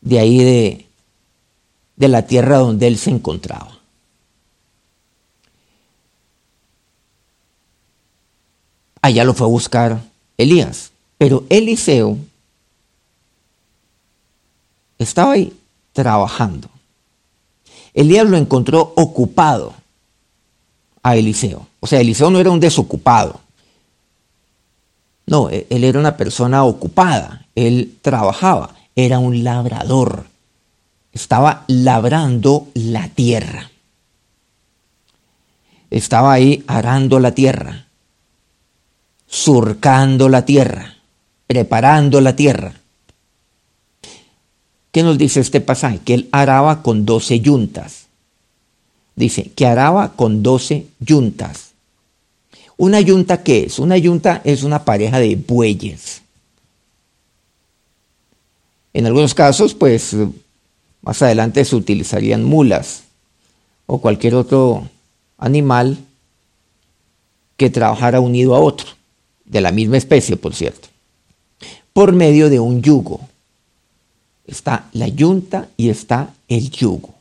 de 0.00 0.18
ahí 0.18 0.38
de, 0.38 0.86
de 1.96 2.08
la 2.08 2.26
tierra 2.26 2.58
donde 2.58 2.86
él 2.86 2.98
se 2.98 3.10
encontraba. 3.10 3.71
Allá 9.02 9.24
lo 9.24 9.34
fue 9.34 9.46
a 9.46 9.50
buscar 9.50 10.00
Elías, 10.38 10.92
pero 11.18 11.44
Eliseo 11.48 12.16
estaba 14.98 15.32
ahí 15.32 15.52
trabajando. 15.92 16.68
Elías 17.92 18.26
lo 18.26 18.36
encontró 18.36 18.92
ocupado 18.96 19.74
a 21.02 21.16
Eliseo. 21.16 21.66
O 21.80 21.86
sea, 21.86 22.00
Eliseo 22.00 22.30
no 22.30 22.38
era 22.38 22.50
un 22.50 22.60
desocupado. 22.60 23.40
No, 25.26 25.50
e, 25.50 25.66
él 25.68 25.84
era 25.84 25.98
una 25.98 26.16
persona 26.16 26.64
ocupada. 26.64 27.46
Él 27.54 27.98
trabajaba. 28.02 28.74
Era 28.94 29.18
un 29.18 29.44
labrador. 29.44 30.26
Estaba 31.12 31.64
labrando 31.66 32.68
la 32.74 33.08
tierra. 33.08 33.70
Estaba 35.90 36.32
ahí 36.32 36.64
arando 36.66 37.18
la 37.20 37.32
tierra. 37.32 37.86
Surcando 39.34 40.28
la 40.28 40.44
tierra. 40.44 40.96
Preparando 41.46 42.20
la 42.20 42.36
tierra. 42.36 42.74
¿Qué 44.90 45.02
nos 45.02 45.16
dice 45.16 45.40
este 45.40 45.62
pasaje? 45.62 46.00
Que 46.04 46.12
él 46.12 46.28
araba 46.32 46.82
con 46.82 47.06
doce 47.06 47.40
yuntas. 47.40 48.08
Dice 49.16 49.50
que 49.56 49.66
araba 49.66 50.12
con 50.12 50.42
doce 50.42 50.86
yuntas. 51.00 51.70
¿Una 52.76 53.00
yunta 53.00 53.42
qué 53.42 53.64
es? 53.64 53.78
Una 53.78 53.96
yunta 53.96 54.42
es 54.44 54.64
una 54.64 54.84
pareja 54.84 55.18
de 55.18 55.36
bueyes. 55.36 56.20
En 58.92 59.06
algunos 59.06 59.32
casos, 59.34 59.72
pues 59.72 60.14
más 61.00 61.22
adelante 61.22 61.64
se 61.64 61.74
utilizarían 61.74 62.44
mulas 62.44 63.04
o 63.86 63.98
cualquier 63.98 64.34
otro 64.34 64.88
animal 65.38 65.98
que 67.56 67.70
trabajara 67.70 68.20
unido 68.20 68.54
a 68.54 68.60
otro, 68.60 68.86
de 69.52 69.60
la 69.60 69.70
misma 69.70 69.98
especie, 69.98 70.36
por 70.36 70.54
cierto, 70.54 70.88
por 71.92 72.12
medio 72.12 72.48
de 72.48 72.58
un 72.58 72.82
yugo. 72.82 73.20
Está 74.46 74.88
la 74.92 75.08
yunta 75.08 75.68
y 75.76 75.90
está 75.90 76.34
el 76.48 76.70
yugo. 76.70 77.14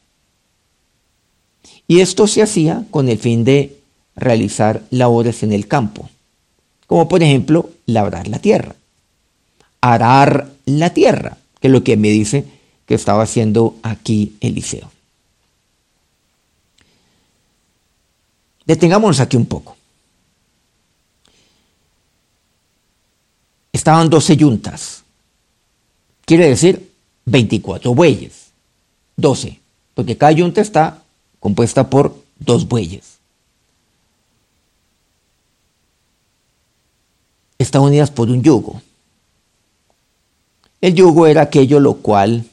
Y 1.88 2.00
esto 2.00 2.26
se 2.26 2.42
hacía 2.42 2.86
con 2.90 3.10
el 3.10 3.20
fin 3.20 3.44
de 3.44 3.78
realizar 4.16 4.82
labores 4.92 5.44
en 5.44 5.52
el 5.52 5.68
campo, 5.68 6.10
como 6.88 7.10
por 7.10 7.22
ejemplo 7.22 7.70
labrar 7.86 8.30
la 8.30 8.40
tierra, 8.40 8.76
arar 9.82 10.52
la 10.66 10.94
tierra, 10.94 11.38
que 11.60 11.68
es 11.68 11.74
lo 11.74 11.84
que 11.84 11.98
me 11.98 12.10
dice 12.10 12.46
que 12.86 12.96
estaba 12.96 13.24
haciendo 13.24 13.76
aquí 13.84 14.36
Eliseo. 14.40 14.90
Detengámonos 18.66 19.20
aquí 19.20 19.36
un 19.36 19.48
poco. 19.48 19.76
Estaban 23.74 24.10
12 24.10 24.38
yuntas, 24.38 25.04
quiere 26.26 26.50
decir 26.50 26.92
24 27.26 27.94
bueyes, 27.94 28.52
12, 29.16 29.60
porque 29.94 30.18
cada 30.18 30.34
yunta 30.34 30.62
está 30.62 31.02
compuesta 31.40 31.90
por 31.90 32.16
dos 32.40 32.68
bueyes. 32.68 33.20
Están 37.58 37.84
unidas 37.84 38.12
por 38.12 38.30
un 38.30 38.42
yugo. 38.42 38.82
El 40.82 40.96
yugo 40.96 41.28
era 41.28 41.44
aquello 41.44 41.80
lo 41.80 41.98
cual 41.98 42.44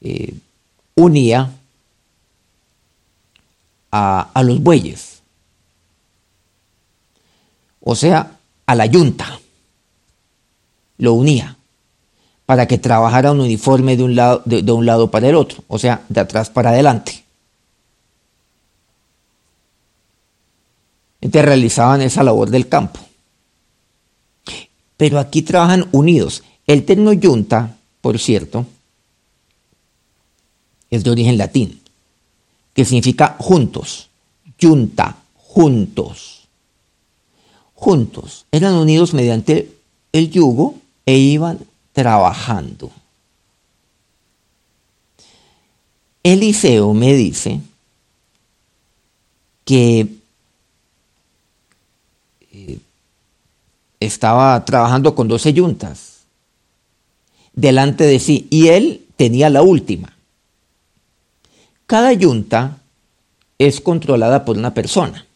eh, 0.00 0.34
unía 0.96 1.52
a, 3.90 4.30
a 4.34 4.42
los 4.42 4.60
bueyes, 4.60 5.22
o 7.80 7.94
sea, 7.94 8.36
a 8.66 8.74
la 8.74 8.86
yunta, 8.86 9.40
lo 10.98 11.12
unía 11.14 11.56
para 12.46 12.66
que 12.66 12.78
trabajara 12.78 13.32
un 13.32 13.40
uniforme 13.40 13.96
de 13.96 14.04
un, 14.04 14.14
lado, 14.14 14.42
de, 14.44 14.70
un 14.70 14.86
lado 14.86 15.10
para 15.10 15.28
el 15.28 15.34
otro, 15.34 15.64
o 15.66 15.78
sea, 15.78 16.02
de 16.08 16.20
atrás 16.20 16.48
para 16.48 16.70
adelante. 16.70 17.24
Entonces 21.20 21.44
realizaban 21.44 22.02
esa 22.02 22.22
labor 22.22 22.50
del 22.50 22.68
campo. 22.68 23.00
Pero 24.96 25.18
aquí 25.18 25.42
trabajan 25.42 25.88
unidos. 25.90 26.44
El 26.68 26.84
término 26.84 27.12
yunta, 27.12 27.76
por 28.00 28.18
cierto, 28.20 28.64
es 30.88 31.02
de 31.02 31.10
origen 31.10 31.36
latín, 31.36 31.80
que 32.72 32.84
significa 32.84 33.34
juntos. 33.40 34.08
Yunta, 34.56 35.16
juntos. 35.34 36.46
Juntos. 37.74 38.46
Eran 38.52 38.74
unidos 38.74 39.12
mediante 39.12 39.72
el 40.12 40.30
yugo 40.30 40.76
e 41.06 41.16
iban 41.16 41.60
trabajando. 41.92 42.90
Eliseo 46.22 46.92
me 46.92 47.14
dice 47.14 47.60
que 49.64 50.08
eh, 52.52 52.78
estaba 54.00 54.64
trabajando 54.64 55.14
con 55.14 55.28
12 55.28 55.52
yuntas 55.52 56.16
delante 57.52 58.04
de 58.04 58.18
sí 58.18 58.46
y 58.50 58.68
él 58.68 59.06
tenía 59.16 59.48
la 59.50 59.62
última. 59.62 60.12
Cada 61.86 62.12
yunta 62.12 62.78
es 63.58 63.80
controlada 63.80 64.44
por 64.44 64.56
una 64.58 64.74
persona. 64.74 65.26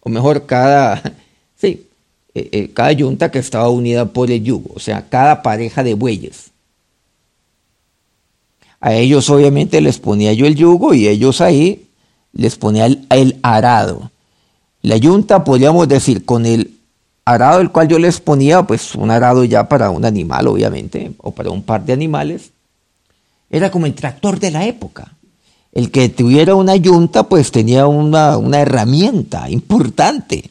O 0.00 0.08
mejor, 0.08 0.46
cada, 0.46 1.02
eh, 2.32 2.48
eh, 2.52 2.70
cada 2.72 2.92
yunta 2.92 3.30
que 3.30 3.40
estaba 3.40 3.68
unida 3.70 4.06
por 4.06 4.30
el 4.30 4.44
yugo, 4.44 4.70
o 4.74 4.78
sea, 4.78 5.08
cada 5.08 5.42
pareja 5.42 5.82
de 5.82 5.94
bueyes. 5.94 6.50
A 8.80 8.94
ellos 8.94 9.28
obviamente 9.30 9.80
les 9.80 9.98
ponía 9.98 10.32
yo 10.32 10.46
el 10.46 10.54
yugo 10.54 10.94
y 10.94 11.08
ellos 11.08 11.40
ahí 11.40 11.88
les 12.32 12.56
ponía 12.56 12.86
el, 12.86 13.38
arado. 13.42 14.10
La 14.82 14.96
yunta, 14.96 15.42
podríamos 15.42 15.88
decir, 15.88 16.24
con 16.24 16.46
el 16.46 16.70
arado 17.24 17.60
el 17.60 17.70
cual 17.70 17.88
yo 17.88 17.98
les 17.98 18.20
ponía, 18.20 18.62
pues 18.62 18.94
un 18.94 19.10
arado 19.10 19.42
ya 19.44 19.68
para 19.68 19.90
un 19.90 20.04
animal, 20.04 20.46
obviamente, 20.46 21.12
o 21.18 21.32
para 21.32 21.50
un 21.50 21.62
par 21.62 21.84
de 21.84 21.92
animales, 21.92 22.52
era 23.50 23.72
como 23.72 23.86
el 23.86 23.94
tractor 23.94 24.38
de 24.38 24.52
la 24.52 24.64
época. 24.66 25.14
El 25.72 25.90
que 25.90 26.08
tuviera 26.08 26.54
una 26.54 26.76
yunta, 26.76 27.24
pues 27.24 27.50
tenía 27.50 27.88
una, 27.88 28.38
una 28.38 28.60
herramienta 28.60 29.50
importante 29.50 30.50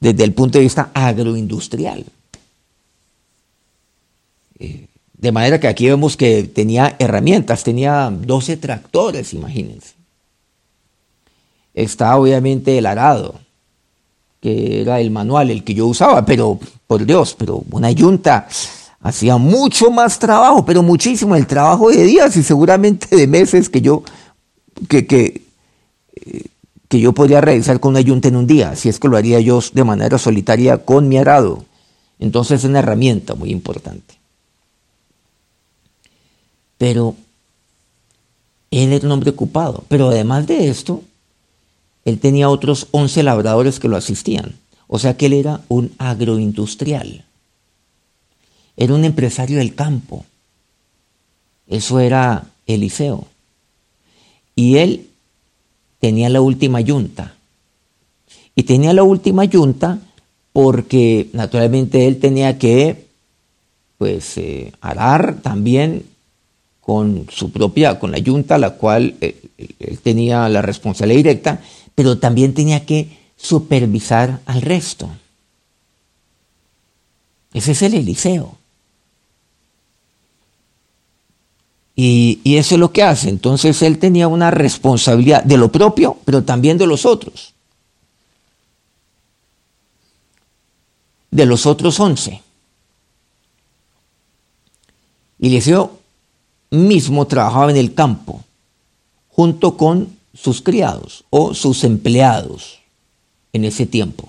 desde 0.00 0.24
el 0.24 0.32
punto 0.32 0.58
de 0.58 0.64
vista 0.64 0.90
agroindustrial. 0.94 2.04
Eh, 4.58 4.86
de 5.12 5.32
manera 5.32 5.58
que 5.58 5.68
aquí 5.68 5.86
vemos 5.86 6.16
que 6.16 6.44
tenía 6.44 6.94
herramientas, 6.98 7.64
tenía 7.64 8.10
12 8.10 8.56
tractores, 8.56 9.34
imagínense. 9.34 9.94
Está 11.74 12.16
obviamente 12.16 12.78
el 12.78 12.86
arado, 12.86 13.34
que 14.40 14.82
era 14.82 15.00
el 15.00 15.10
manual, 15.10 15.50
el 15.50 15.64
que 15.64 15.74
yo 15.74 15.86
usaba, 15.86 16.24
pero 16.24 16.58
por 16.86 17.04
Dios, 17.04 17.34
pero 17.36 17.64
una 17.70 17.90
yunta 17.90 18.46
hacía 19.00 19.36
mucho 19.36 19.90
más 19.90 20.18
trabajo, 20.18 20.64
pero 20.64 20.82
muchísimo, 20.82 21.34
el 21.34 21.46
trabajo 21.46 21.90
de 21.90 22.04
días 22.04 22.36
y 22.36 22.42
seguramente 22.42 23.14
de 23.14 23.26
meses 23.26 23.68
que 23.68 23.80
yo, 23.80 24.02
que, 24.88 25.06
que, 25.06 25.47
que 26.88 27.00
yo 27.00 27.12
podría 27.12 27.40
realizar 27.40 27.80
con 27.80 27.90
una 27.90 28.00
yunta 28.00 28.28
en 28.28 28.36
un 28.36 28.46
día, 28.46 28.74
si 28.74 28.88
es 28.88 28.98
que 28.98 29.08
lo 29.08 29.16
haría 29.16 29.40
yo 29.40 29.60
de 29.72 29.84
manera 29.84 30.18
solitaria 30.18 30.84
con 30.84 31.08
mi 31.08 31.18
arado. 31.18 31.64
Entonces 32.18 32.60
es 32.60 32.68
una 32.68 32.80
herramienta 32.80 33.34
muy 33.34 33.50
importante. 33.50 34.14
Pero 36.78 37.14
él 38.70 38.92
era 38.92 39.06
un 39.06 39.12
hombre 39.12 39.30
ocupado. 39.30 39.84
Pero 39.88 40.08
además 40.08 40.46
de 40.46 40.68
esto, 40.68 41.02
él 42.04 42.18
tenía 42.18 42.48
otros 42.48 42.88
11 42.92 43.22
labradores 43.22 43.78
que 43.78 43.88
lo 43.88 43.96
asistían. 43.96 44.56
O 44.86 44.98
sea 44.98 45.16
que 45.16 45.26
él 45.26 45.34
era 45.34 45.60
un 45.68 45.92
agroindustrial. 45.98 47.24
Era 48.76 48.94
un 48.94 49.04
empresario 49.04 49.58
del 49.58 49.74
campo. 49.74 50.24
Eso 51.66 52.00
era 52.00 52.46
Eliseo. 52.66 53.26
Y 54.54 54.78
él 54.78 55.07
tenía 56.00 56.28
la 56.28 56.40
última 56.40 56.80
yunta. 56.80 57.34
Y 58.54 58.64
tenía 58.64 58.92
la 58.92 59.02
última 59.02 59.44
yunta 59.44 59.98
porque 60.52 61.28
naturalmente 61.32 62.06
él 62.06 62.18
tenía 62.18 62.58
que 62.58 63.06
pues 63.98 64.38
eh, 64.38 64.72
arar 64.80 65.38
también 65.42 66.04
con 66.80 67.26
su 67.30 67.50
propia, 67.50 67.98
con 67.98 68.12
la 68.12 68.18
yunta, 68.18 68.58
la 68.58 68.70
cual 68.70 69.16
eh, 69.20 69.36
él 69.78 69.98
tenía 69.98 70.48
la 70.48 70.62
responsabilidad 70.62 71.18
directa, 71.18 71.60
pero 71.94 72.18
también 72.18 72.54
tenía 72.54 72.86
que 72.86 73.08
supervisar 73.36 74.40
al 74.46 74.62
resto. 74.62 75.10
Ese 77.52 77.72
es 77.72 77.82
el 77.82 77.94
Eliseo. 77.94 78.56
Y, 82.00 82.38
eso 82.56 82.76
es 82.76 82.78
lo 82.78 82.92
que 82.92 83.02
hace. 83.02 83.28
Entonces 83.28 83.82
él 83.82 83.98
tenía 83.98 84.28
una 84.28 84.52
responsabilidad 84.52 85.42
de 85.42 85.56
lo 85.56 85.72
propio, 85.72 86.16
pero 86.24 86.44
también 86.44 86.78
de 86.78 86.86
los 86.86 87.04
otros. 87.04 87.54
De 91.32 91.44
los 91.44 91.66
otros 91.66 91.98
once. 91.98 92.40
Eliseo 95.40 95.98
mismo 96.70 97.26
trabajaba 97.26 97.72
en 97.72 97.76
el 97.76 97.92
campo, 97.94 98.44
junto 99.28 99.76
con 99.76 100.16
sus 100.32 100.62
criados 100.62 101.24
o 101.30 101.52
sus 101.52 101.82
empleados 101.82 102.78
en 103.52 103.64
ese 103.64 103.86
tiempo. 103.86 104.28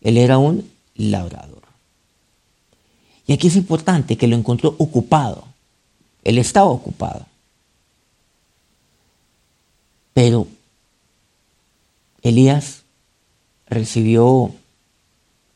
Él 0.00 0.16
era 0.16 0.38
un 0.38 0.70
labrador. 0.94 1.60
Y 3.26 3.34
aquí 3.34 3.48
es 3.48 3.56
importante 3.56 4.16
que 4.16 4.26
lo 4.26 4.36
encontró 4.36 4.74
ocupado 4.78 5.49
él 6.24 6.38
estaba 6.38 6.68
ocupado. 6.68 7.26
Pero 10.12 10.46
Elías 12.22 12.82
recibió 13.68 14.52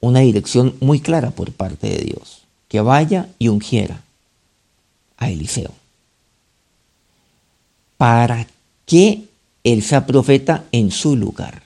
una 0.01 0.21
dirección 0.21 0.75
muy 0.81 1.01
clara 1.01 1.31
por 1.31 1.53
parte 1.53 1.89
de 1.89 2.05
Dios, 2.05 2.43
que 2.69 2.81
vaya 2.81 3.29
y 3.39 3.49
ungiera 3.49 4.03
a 5.17 5.31
Eliseo. 5.31 5.73
Para 7.97 8.47
que 8.87 9.25
él 9.65 9.83
sea 9.83 10.07
profeta 10.07 10.65
en 10.73 10.91
su 10.91 11.17
lugar. 11.17 11.63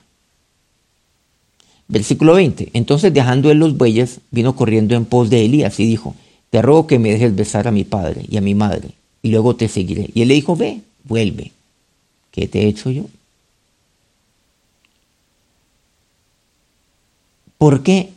Versículo 1.89 2.35
20. 2.35 2.71
Entonces 2.75 3.13
dejando 3.13 3.51
él 3.51 3.59
los 3.59 3.77
bueyes, 3.77 4.21
vino 4.31 4.55
corriendo 4.55 4.95
en 4.95 5.05
pos 5.05 5.31
de 5.31 5.45
Elías 5.45 5.81
y 5.81 5.87
dijo, 5.87 6.15
te 6.51 6.63
ruego 6.63 6.87
que 6.87 6.99
me 6.99 7.11
dejes 7.11 7.35
besar 7.35 7.69
a 7.69 7.73
mi 7.73 7.85
padre 7.85 8.25
y 8.29 8.37
a 8.37 8.41
mi 8.41 8.55
madre, 8.55 8.91
y 9.23 9.31
luego 9.31 9.57
te 9.57 9.69
seguiré. 9.69 10.11
Y 10.15 10.23
él 10.23 10.29
le 10.29 10.35
dijo, 10.35 10.57
ve, 10.57 10.81
vuelve. 11.05 11.53
¿Qué 12.31 12.47
te 12.49 12.63
he 12.63 12.69
hecho 12.69 12.91
yo? 12.91 13.07
¿Por 17.59 17.83
qué 17.83 18.13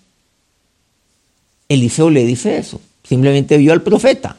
Eliseo 1.67 2.09
le 2.09 2.25
dice 2.25 2.57
eso? 2.57 2.79
Simplemente 3.03 3.57
vio 3.57 3.73
al 3.73 3.81
profeta. 3.81 4.37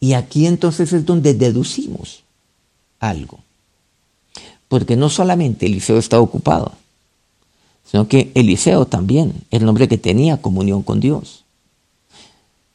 Y 0.00 0.12
aquí 0.12 0.46
entonces 0.46 0.92
es 0.92 1.06
donde 1.06 1.32
deducimos 1.32 2.24
algo. 2.98 3.38
Porque 4.68 4.96
no 4.96 5.08
solamente 5.08 5.66
Eliseo 5.66 5.98
está 5.98 6.20
ocupado, 6.20 6.72
sino 7.84 8.08
que 8.08 8.32
Eliseo 8.34 8.86
también, 8.86 9.34
el 9.50 9.64
nombre 9.64 9.88
que 9.88 9.98
tenía 9.98 10.40
comunión 10.40 10.82
con 10.82 11.00
Dios. 11.00 11.44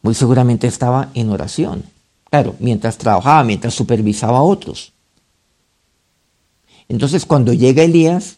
Muy 0.01 0.13
seguramente 0.13 0.67
estaba 0.67 1.09
en 1.13 1.29
oración. 1.29 1.83
Claro, 2.29 2.55
mientras 2.59 2.97
trabajaba, 2.97 3.43
mientras 3.43 3.73
supervisaba 3.73 4.37
a 4.37 4.43
otros. 4.43 4.93
Entonces 6.87 7.25
cuando 7.25 7.53
llega 7.53 7.83
Elías, 7.83 8.37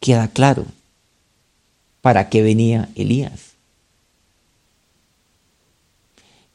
queda 0.00 0.28
claro 0.28 0.64
para 2.00 2.28
qué 2.28 2.42
venía 2.42 2.88
Elías. 2.94 3.50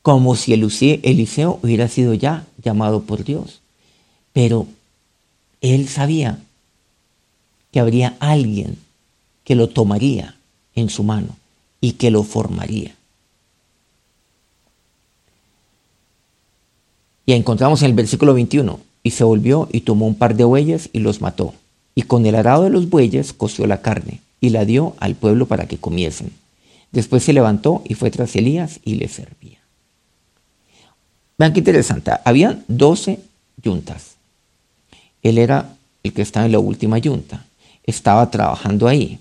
Como 0.01 0.35
si 0.35 0.53
Eliseo 0.53 1.59
hubiera 1.63 1.87
sido 1.87 2.13
ya 2.13 2.45
llamado 2.63 3.03
por 3.03 3.23
Dios. 3.23 3.61
Pero 4.33 4.67
él 5.61 5.87
sabía 5.87 6.39
que 7.71 7.79
habría 7.79 8.15
alguien 8.19 8.77
que 9.45 9.55
lo 9.55 9.69
tomaría 9.69 10.35
en 10.75 10.89
su 10.89 11.03
mano 11.03 11.37
y 11.79 11.93
que 11.93 12.11
lo 12.11 12.23
formaría. 12.23 12.95
Y 17.25 17.33
encontramos 17.33 17.81
en 17.81 17.89
el 17.89 17.93
versículo 17.93 18.33
21, 18.33 18.79
y 19.03 19.11
se 19.11 19.23
volvió 19.23 19.69
y 19.71 19.81
tomó 19.81 20.07
un 20.07 20.15
par 20.15 20.35
de 20.35 20.43
bueyes 20.43 20.89
y 20.91 20.99
los 20.99 21.21
mató, 21.21 21.53
y 21.95 22.01
con 22.03 22.25
el 22.25 22.35
arado 22.35 22.63
de 22.63 22.69
los 22.69 22.89
bueyes 22.89 23.33
coció 23.33 23.65
la 23.67 23.81
carne 23.81 24.19
y 24.41 24.49
la 24.49 24.65
dio 24.65 24.95
al 24.99 25.15
pueblo 25.15 25.47
para 25.47 25.67
que 25.67 25.77
comiesen. 25.77 26.31
Después 26.91 27.23
se 27.23 27.33
levantó 27.33 27.81
y 27.85 27.93
fue 27.93 28.11
tras 28.11 28.35
Elías 28.35 28.79
y 28.83 28.95
le 28.95 29.07
servía. 29.07 29.59
Vean 31.37 31.53
qué 31.53 31.59
interesante, 31.59 32.11
habían 32.23 32.63
doce 32.67 33.19
yuntas. 33.61 34.15
Él 35.21 35.37
era 35.37 35.75
el 36.03 36.13
que 36.13 36.21
estaba 36.21 36.45
en 36.45 36.51
la 36.51 36.59
última 36.59 36.97
yunta, 36.97 37.45
estaba 37.83 38.29
trabajando 38.29 38.87
ahí. 38.87 39.19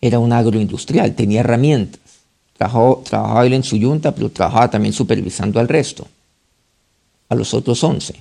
Era 0.00 0.18
un 0.18 0.32
agroindustrial, 0.32 1.14
tenía 1.14 1.40
herramientas. 1.40 2.00
trabajaba 2.56 3.46
él 3.46 3.52
en 3.52 3.64
su 3.64 3.76
yunta, 3.76 4.14
pero 4.14 4.30
trabajaba 4.30 4.70
también 4.70 4.92
supervisando 4.92 5.60
al 5.60 5.68
resto, 5.68 6.06
a 7.28 7.34
los 7.34 7.54
otros 7.54 7.82
once. 7.84 8.14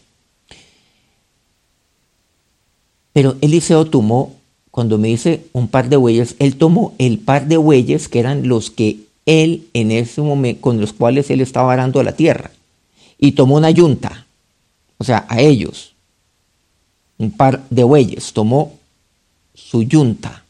Pero 3.14 3.38
Eliseo 3.42 3.86
tomó, 3.86 4.36
cuando 4.72 4.98
me 4.98 5.08
dice 5.08 5.46
un 5.54 5.68
par 5.68 5.88
de 5.90 5.96
bueyes, 5.96 6.36
él 6.40 6.58
tomó 6.58 6.94
el 6.98 7.20
par 7.20 7.48
de 7.48 7.58
bueyes 7.58 8.10
que 8.10 8.20
eran 8.20 8.48
los 8.48 8.70
que 8.70 9.00
él 9.26 9.68
en 9.74 9.92
ese 9.92 10.22
momento, 10.22 10.62
con 10.62 10.82
los 10.82 10.94
cuales 10.94 11.30
él 11.30 11.42
estaba 11.42 11.72
arando 11.72 12.04
la 12.04 12.12
tierra, 12.12 12.52
y 13.18 13.32
tomó 13.32 13.56
una 13.56 13.72
yunta, 13.72 14.26
o 14.98 15.04
sea, 15.04 15.26
a 15.30 15.40
ellos, 15.40 15.94
un 17.18 17.32
par 17.32 17.66
de 17.70 17.84
bueyes, 17.84 18.34
tomó 18.34 18.74
su 19.54 19.84
yunta 19.84 20.45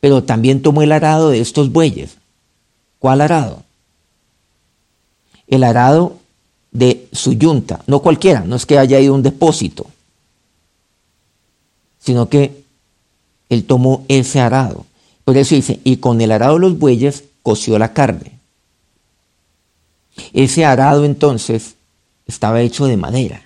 pero 0.00 0.24
también 0.24 0.62
tomó 0.62 0.82
el 0.82 0.92
arado 0.92 1.30
de 1.30 1.40
estos 1.40 1.72
bueyes. 1.72 2.16
¿Cuál 2.98 3.20
arado? 3.20 3.62
El 5.46 5.64
arado 5.64 6.18
de 6.70 7.08
su 7.12 7.32
yunta, 7.32 7.82
no 7.86 8.00
cualquiera, 8.00 8.40
no 8.40 8.56
es 8.56 8.66
que 8.66 8.78
haya 8.78 9.00
ido 9.00 9.14
un 9.14 9.22
depósito. 9.22 9.86
sino 12.00 12.28
que 12.28 12.64
él 13.50 13.64
tomó 13.64 14.04
ese 14.08 14.40
arado. 14.40 14.86
Por 15.24 15.36
eso 15.36 15.54
dice, 15.54 15.80
y 15.84 15.98
con 15.98 16.20
el 16.20 16.32
arado 16.32 16.54
de 16.54 16.60
los 16.60 16.78
bueyes 16.78 17.24
coció 17.42 17.78
la 17.78 17.92
carne. 17.92 18.38
Ese 20.32 20.64
arado 20.64 21.04
entonces 21.04 21.74
estaba 22.26 22.62
hecho 22.62 22.86
de 22.86 22.96
madera. 22.96 23.42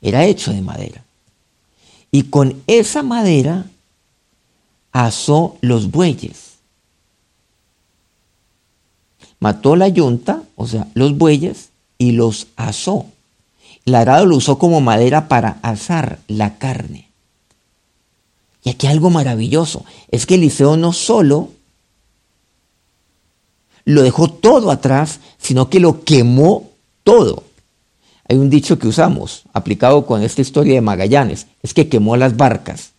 Era 0.00 0.24
hecho 0.24 0.52
de 0.52 0.60
madera. 0.60 1.04
Y 2.10 2.24
con 2.24 2.62
esa 2.66 3.02
madera 3.02 3.66
asó 5.06 5.56
los 5.60 5.92
bueyes. 5.92 6.54
Mató 9.38 9.76
la 9.76 9.86
yunta, 9.86 10.42
o 10.56 10.66
sea, 10.66 10.88
los 10.94 11.16
bueyes, 11.16 11.68
y 11.98 12.12
los 12.12 12.48
asó. 12.56 13.06
El 13.84 13.94
arado 13.94 14.26
lo 14.26 14.34
usó 14.34 14.58
como 14.58 14.80
madera 14.80 15.28
para 15.28 15.60
asar 15.62 16.18
la 16.26 16.58
carne. 16.58 17.10
Y 18.64 18.70
aquí 18.70 18.88
algo 18.88 19.08
maravilloso, 19.08 19.84
es 20.10 20.26
que 20.26 20.34
Eliseo 20.34 20.76
no 20.76 20.92
solo 20.92 21.50
lo 23.84 24.02
dejó 24.02 24.28
todo 24.28 24.72
atrás, 24.72 25.20
sino 25.38 25.70
que 25.70 25.78
lo 25.78 26.02
quemó 26.02 26.70
todo. 27.04 27.44
Hay 28.28 28.36
un 28.36 28.50
dicho 28.50 28.80
que 28.80 28.88
usamos, 28.88 29.44
aplicado 29.52 30.06
con 30.06 30.24
esta 30.24 30.40
historia 30.40 30.74
de 30.74 30.80
Magallanes, 30.80 31.46
es 31.62 31.72
que 31.72 31.88
quemó 31.88 32.16
las 32.16 32.36
barcas. 32.36 32.94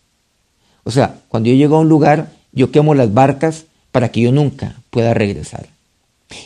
O 0.84 0.90
sea, 0.90 1.20
cuando 1.28 1.48
yo 1.48 1.56
llego 1.56 1.76
a 1.76 1.80
un 1.80 1.88
lugar, 1.88 2.32
yo 2.52 2.70
quemo 2.70 2.94
las 2.94 3.12
barcas 3.12 3.64
para 3.92 4.10
que 4.10 4.20
yo 4.20 4.32
nunca 4.32 4.80
pueda 4.90 5.14
regresar. 5.14 5.68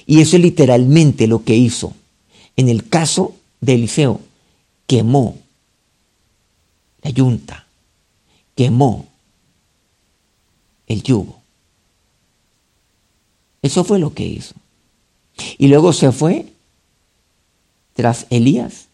Y 0.07 0.21
eso 0.21 0.37
es 0.37 0.43
literalmente 0.43 1.27
lo 1.27 1.45
que 1.45 1.57
hizo. 1.57 1.93
En 2.57 2.69
el 2.69 2.89
caso 2.89 3.35
de 3.61 3.75
Eliseo, 3.75 4.21
quemó 4.87 5.37
la 7.03 7.11
yunta, 7.11 7.67
quemó 8.55 9.07
el 10.87 11.03
yugo. 11.03 11.41
Eso 13.63 13.85
fue 13.85 13.99
lo 13.99 14.15
que 14.15 14.25
hizo. 14.27 14.55
Y 15.59 15.69
luego 15.69 15.93
se 15.93 16.13
fue 16.13 16.47
tras 17.95 18.27
Elías 18.31 18.89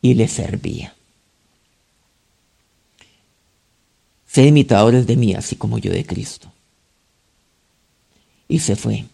y 0.00 0.14
le 0.14 0.28
servía. 0.28 0.94
Sed 4.34 4.46
imitadores 4.46 5.06
de 5.06 5.14
mí, 5.14 5.32
así 5.34 5.54
como 5.54 5.78
yo 5.78 5.92
de 5.92 6.04
Cristo. 6.04 6.50
Y 8.48 8.58
se 8.58 8.74
fue. 8.74 9.04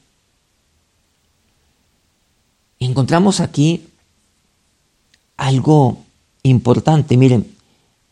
encontramos 2.79 3.41
aquí 3.41 3.87
algo 5.37 5.99
importante. 6.43 7.19
Miren, 7.19 7.55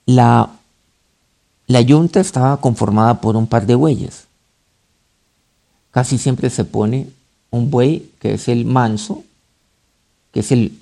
la, 0.04 0.50
la 1.66 1.80
yunta 1.80 2.20
estaba 2.20 2.60
conformada 2.60 3.22
por 3.22 3.36
un 3.36 3.46
par 3.46 3.64
de 3.64 3.74
bueyes. 3.74 4.26
Casi 5.90 6.18
siempre 6.18 6.50
se 6.50 6.66
pone 6.66 7.08
un 7.48 7.70
buey 7.70 8.10
que 8.18 8.34
es 8.34 8.48
el 8.48 8.66
manso, 8.66 9.24
que 10.32 10.40
es 10.40 10.52
el, 10.52 10.78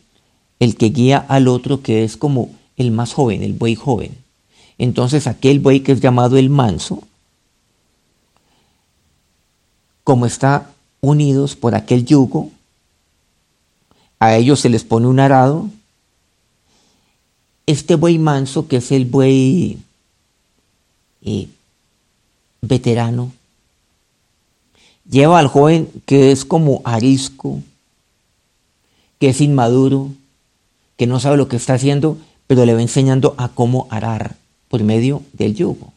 el 0.58 0.76
que 0.76 0.86
guía 0.86 1.18
al 1.18 1.46
otro, 1.46 1.82
que 1.82 2.02
es 2.02 2.16
como 2.16 2.50
el 2.76 2.90
más 2.90 3.12
joven, 3.12 3.44
el 3.44 3.52
buey 3.52 3.76
joven. 3.76 4.25
Entonces 4.78 5.26
aquel 5.26 5.60
buey 5.60 5.80
que 5.80 5.92
es 5.92 6.00
llamado 6.00 6.36
el 6.36 6.50
manso, 6.50 7.02
como 10.04 10.26
está 10.26 10.70
unidos 11.00 11.56
por 11.56 11.74
aquel 11.74 12.04
yugo, 12.04 12.50
a 14.18 14.36
ellos 14.36 14.60
se 14.60 14.68
les 14.68 14.84
pone 14.84 15.06
un 15.06 15.20
arado. 15.20 15.68
Este 17.66 17.96
buey 17.96 18.18
manso, 18.18 18.68
que 18.68 18.76
es 18.76 18.92
el 18.92 19.06
buey 19.06 19.78
eh, 21.22 21.48
veterano, 22.60 23.32
lleva 25.08 25.38
al 25.38 25.48
joven 25.48 25.90
que 26.04 26.32
es 26.32 26.44
como 26.44 26.82
arisco, 26.84 27.60
que 29.18 29.30
es 29.30 29.40
inmaduro, 29.40 30.10
que 30.96 31.06
no 31.06 31.18
sabe 31.18 31.36
lo 31.36 31.48
que 31.48 31.56
está 31.56 31.74
haciendo, 31.74 32.18
pero 32.46 32.64
le 32.64 32.74
va 32.74 32.82
enseñando 32.82 33.34
a 33.38 33.48
cómo 33.48 33.86
arar 33.90 34.36
por 34.68 34.82
medio 34.82 35.22
del 35.32 35.54
yugo. 35.54 35.92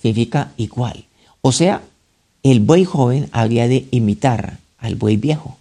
Significa 0.00 0.52
igual. 0.56 1.04
O 1.40 1.52
sea, 1.52 1.82
el 2.42 2.60
buey 2.60 2.84
joven 2.84 3.28
habría 3.32 3.68
de 3.68 3.86
imitar 3.90 4.58
al 4.78 4.94
buey 4.94 5.16
viejo, 5.16 5.56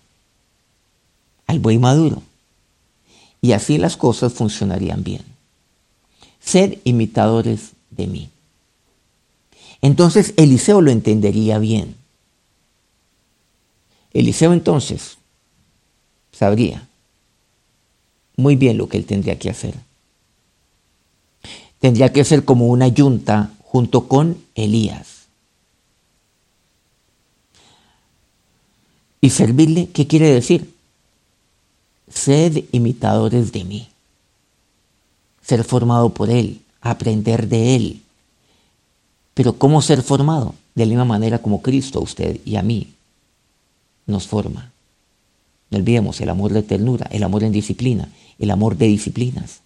al 1.47 1.60
buey 1.60 1.77
maduro 1.77 2.21
y 3.41 3.51
así 3.53 3.77
las 3.77 3.97
cosas 3.97 4.34
funcionarían 4.34 5.03
bien. 5.03 5.21
Sed 6.39 6.80
imitadores 6.84 7.71
de 7.91 8.08
mí. 8.08 8.30
Entonces 9.82 10.34
Eliseo 10.38 10.82
lo 10.82 10.91
entendería 10.91 11.60
bien. 11.60 11.95
Eliseo 14.13 14.53
entonces 14.53 15.17
sabría 16.32 16.88
muy 18.36 18.56
bien 18.56 18.77
lo 18.77 18.88
que 18.88 18.97
él 18.97 19.06
tendría 19.06 19.38
que 19.38 19.49
hacer. 19.49 19.75
Tendría 21.88 22.12
que 22.12 22.26
ser 22.26 22.43
como 22.43 22.67
una 22.67 22.89
yunta 22.89 23.54
junto 23.63 24.10
con 24.10 24.43
Elías. 24.56 25.28
Y 29.21 29.30
servirle, 29.30 29.88
¿qué 29.88 30.06
quiere 30.06 30.30
decir? 30.30 30.76
Sed 32.10 32.65
imitadores 32.73 33.54
de 33.54 33.63
mí. 33.63 33.88
Ser 35.41 35.63
formado 35.63 36.10
por 36.10 36.30
Él, 36.30 36.60
aprender 36.82 37.47
de 37.47 37.78
Él. 37.78 38.02
Pero 39.34 39.54
¿cómo 39.54 39.82
ser 39.82 40.02
formado? 40.02 40.56
De 40.76 40.86
la 40.86 40.89
misma 40.89 41.06
manera 41.06 41.39
como 41.39 41.62
Cristo 41.62 42.00
a 42.00 42.04
usted 42.04 42.41
y 42.43 42.58
a 42.58 42.63
mí 42.63 42.95
nos 44.06 44.28
forma. 44.28 44.73
No 45.69 45.78
olvidemos 45.78 46.19
el 46.19 46.28
amor 46.28 46.52
de 46.52 46.63
ternura, 46.63 47.08
el 47.12 47.23
amor 47.23 47.45
en 47.45 47.54
disciplina, 47.54 48.10
el 48.39 48.52
amor 48.52 48.76
de 48.76 48.88
disciplinas. 48.88 49.62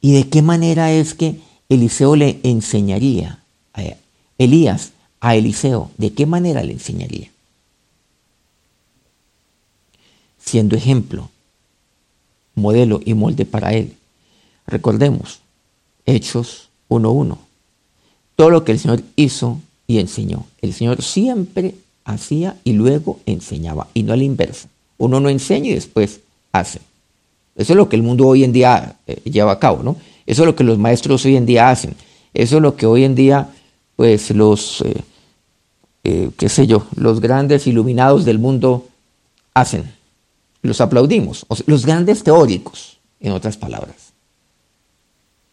¿Y 0.00 0.12
de 0.12 0.28
qué 0.28 0.42
manera 0.42 0.92
es 0.92 1.14
que 1.14 1.40
Eliseo 1.68 2.16
le 2.16 2.40
enseñaría, 2.42 3.42
a 3.74 3.82
Elías 4.38 4.92
a 5.20 5.34
Eliseo, 5.34 5.90
de 5.96 6.12
qué 6.12 6.26
manera 6.26 6.62
le 6.62 6.72
enseñaría? 6.72 7.30
siendo 10.48 10.76
ejemplo, 10.76 11.28
modelo 12.54 13.00
y 13.04 13.14
molde 13.14 13.44
para 13.44 13.74
él. 13.74 13.94
Recordemos, 14.66 15.40
Hechos 16.06 16.70
1.1. 16.88 17.36
Todo 18.34 18.50
lo 18.50 18.64
que 18.64 18.72
el 18.72 18.78
Señor 18.78 19.02
hizo 19.16 19.60
y 19.86 19.98
enseñó. 19.98 20.46
El 20.62 20.72
Señor 20.72 21.02
siempre 21.02 21.74
hacía 22.04 22.56
y 22.64 22.72
luego 22.72 23.20
enseñaba, 23.26 23.88
y 23.92 24.02
no 24.02 24.14
a 24.14 24.16
la 24.16 24.24
inversa. 24.24 24.68
Uno 24.96 25.20
no 25.20 25.28
enseña 25.28 25.68
y 25.68 25.74
después 25.74 26.20
hace. 26.52 26.80
Eso 27.58 27.74
es 27.74 27.76
lo 27.76 27.90
que 27.90 27.96
el 27.96 28.02
mundo 28.02 28.26
hoy 28.26 28.44
en 28.44 28.52
día 28.52 28.96
eh, 29.06 29.20
lleva 29.24 29.52
a 29.52 29.58
cabo, 29.58 29.82
¿no? 29.82 29.96
Eso 30.24 30.42
es 30.42 30.46
lo 30.46 30.56
que 30.56 30.64
los 30.64 30.78
maestros 30.78 31.26
hoy 31.26 31.36
en 31.36 31.44
día 31.44 31.68
hacen. 31.68 31.94
Eso 32.32 32.56
es 32.56 32.62
lo 32.62 32.76
que 32.76 32.86
hoy 32.86 33.04
en 33.04 33.14
día, 33.14 33.50
pues, 33.96 34.30
los, 34.30 34.80
eh, 34.82 35.02
eh, 36.04 36.30
qué 36.38 36.48
sé 36.48 36.66
yo, 36.66 36.86
los 36.96 37.20
grandes 37.20 37.66
iluminados 37.66 38.24
del 38.24 38.38
mundo 38.38 38.88
hacen 39.52 39.98
los 40.62 40.80
aplaudimos. 40.80 41.46
los 41.66 41.86
grandes 41.86 42.22
teóricos, 42.22 42.98
en 43.20 43.32
otras 43.32 43.56
palabras. 43.56 44.12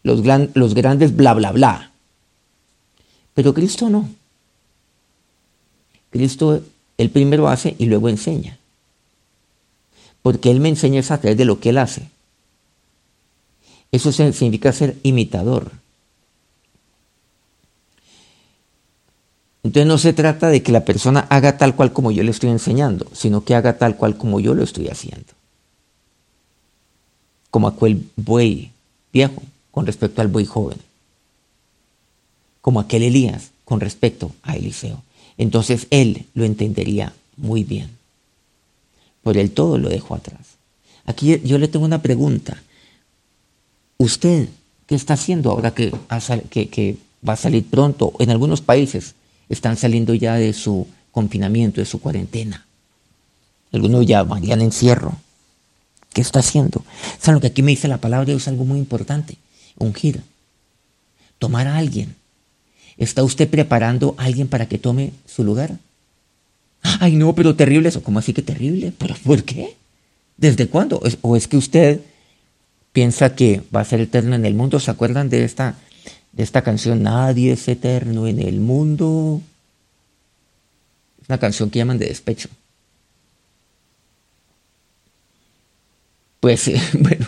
Los, 0.02 0.20
los 0.54 0.74
grandes 0.74 1.14
bla, 1.16 1.34
bla, 1.34 1.52
bla. 1.52 1.90
Pero 3.34 3.52
Cristo 3.52 3.90
no. 3.90 4.08
Cristo, 6.10 6.62
el 6.96 7.10
primero 7.10 7.48
hace 7.48 7.74
y 7.78 7.86
luego 7.86 8.08
enseña. 8.08 8.58
Porque 10.26 10.50
Él 10.50 10.58
me 10.58 10.68
enseña 10.68 11.02
a 11.08 11.18
través 11.18 11.36
de 11.36 11.44
lo 11.44 11.60
que 11.60 11.68
Él 11.68 11.78
hace. 11.78 12.02
Eso 13.92 14.10
significa 14.10 14.72
ser 14.72 14.96
imitador. 15.04 15.70
Entonces 19.62 19.86
no 19.86 19.98
se 19.98 20.12
trata 20.12 20.48
de 20.48 20.64
que 20.64 20.72
la 20.72 20.84
persona 20.84 21.28
haga 21.30 21.58
tal 21.58 21.76
cual 21.76 21.92
como 21.92 22.10
yo 22.10 22.24
le 22.24 22.32
estoy 22.32 22.50
enseñando, 22.50 23.06
sino 23.12 23.44
que 23.44 23.54
haga 23.54 23.78
tal 23.78 23.94
cual 23.94 24.16
como 24.16 24.40
yo 24.40 24.52
lo 24.52 24.64
estoy 24.64 24.88
haciendo. 24.88 25.32
Como 27.52 27.68
aquel 27.68 28.10
buey 28.16 28.72
viejo 29.12 29.44
con 29.70 29.86
respecto 29.86 30.22
al 30.22 30.26
buey 30.26 30.44
joven. 30.44 30.78
Como 32.62 32.80
aquel 32.80 33.04
Elías 33.04 33.52
con 33.64 33.78
respecto 33.78 34.32
a 34.42 34.56
Eliseo. 34.56 35.04
Entonces 35.38 35.86
él 35.90 36.26
lo 36.34 36.44
entendería 36.44 37.12
muy 37.36 37.62
bien. 37.62 37.95
Por 39.26 39.36
él 39.36 39.50
todo 39.50 39.76
lo 39.76 39.88
dejó 39.88 40.14
atrás. 40.14 40.54
Aquí 41.04 41.40
yo 41.42 41.58
le 41.58 41.66
tengo 41.66 41.84
una 41.84 42.00
pregunta. 42.00 42.62
¿Usted 43.98 44.48
qué 44.86 44.94
está 44.94 45.14
haciendo 45.14 45.50
ahora 45.50 45.74
que, 45.74 45.90
va 47.28 47.32
a 47.32 47.36
salir 47.36 47.66
pronto 47.66 48.12
en 48.20 48.30
algunos 48.30 48.60
países? 48.60 49.16
están 49.48 49.76
saliendo 49.76 50.14
ya 50.14 50.36
de 50.36 50.52
su 50.52 50.86
confinamiento, 51.10 51.80
de 51.80 51.86
su 51.86 52.00
cuarentena. 52.00 52.66
Algunos 53.72 54.06
ya 54.06 54.22
van 54.22 54.48
en 54.48 54.60
encierro. 54.60 55.16
¿Qué 56.12 56.20
está 56.20 56.38
haciendo? 56.38 56.84
¿Saben 57.18 57.34
lo 57.34 57.40
que 57.40 57.48
aquí 57.48 57.62
me 57.62 57.72
dice 57.72 57.88
la 57.88 57.98
palabra? 57.98 58.32
Es 58.32 58.46
algo 58.46 58.64
muy 58.64 58.78
importante. 58.78 59.38
Ungir. 59.76 60.22
Tomar 61.40 61.66
a 61.66 61.78
alguien. 61.78 62.14
¿Está 62.96 63.24
usted 63.24 63.50
preparando 63.50 64.14
a 64.18 64.26
alguien 64.26 64.46
para 64.46 64.68
que 64.68 64.78
tome 64.78 65.10
su 65.26 65.42
lugar? 65.42 65.80
Ay, 67.00 67.16
no, 67.16 67.34
pero 67.34 67.56
terrible 67.56 67.88
eso. 67.88 68.02
¿Cómo 68.02 68.18
así 68.18 68.32
que 68.32 68.42
terrible? 68.42 68.92
¿Pero 68.96 69.14
por 69.24 69.42
qué? 69.42 69.76
¿Desde 70.36 70.68
cuándo? 70.68 71.00
¿O 71.22 71.36
es 71.36 71.48
que 71.48 71.56
usted 71.56 72.00
piensa 72.92 73.34
que 73.34 73.62
va 73.74 73.80
a 73.80 73.84
ser 73.84 74.00
eterno 74.00 74.34
en 74.34 74.44
el 74.44 74.54
mundo? 74.54 74.78
¿Se 74.80 74.90
acuerdan 74.90 75.28
de 75.28 75.44
esta, 75.44 75.76
de 76.32 76.42
esta 76.42 76.62
canción? 76.62 77.02
Nadie 77.02 77.52
es 77.52 77.66
eterno 77.68 78.26
en 78.26 78.40
el 78.40 78.60
mundo. 78.60 79.40
Es 81.22 81.28
una 81.28 81.38
canción 81.38 81.70
que 81.70 81.78
llaman 81.78 81.98
de 81.98 82.06
despecho. 82.06 82.48
Pues 86.40 86.70
bueno, 86.92 87.26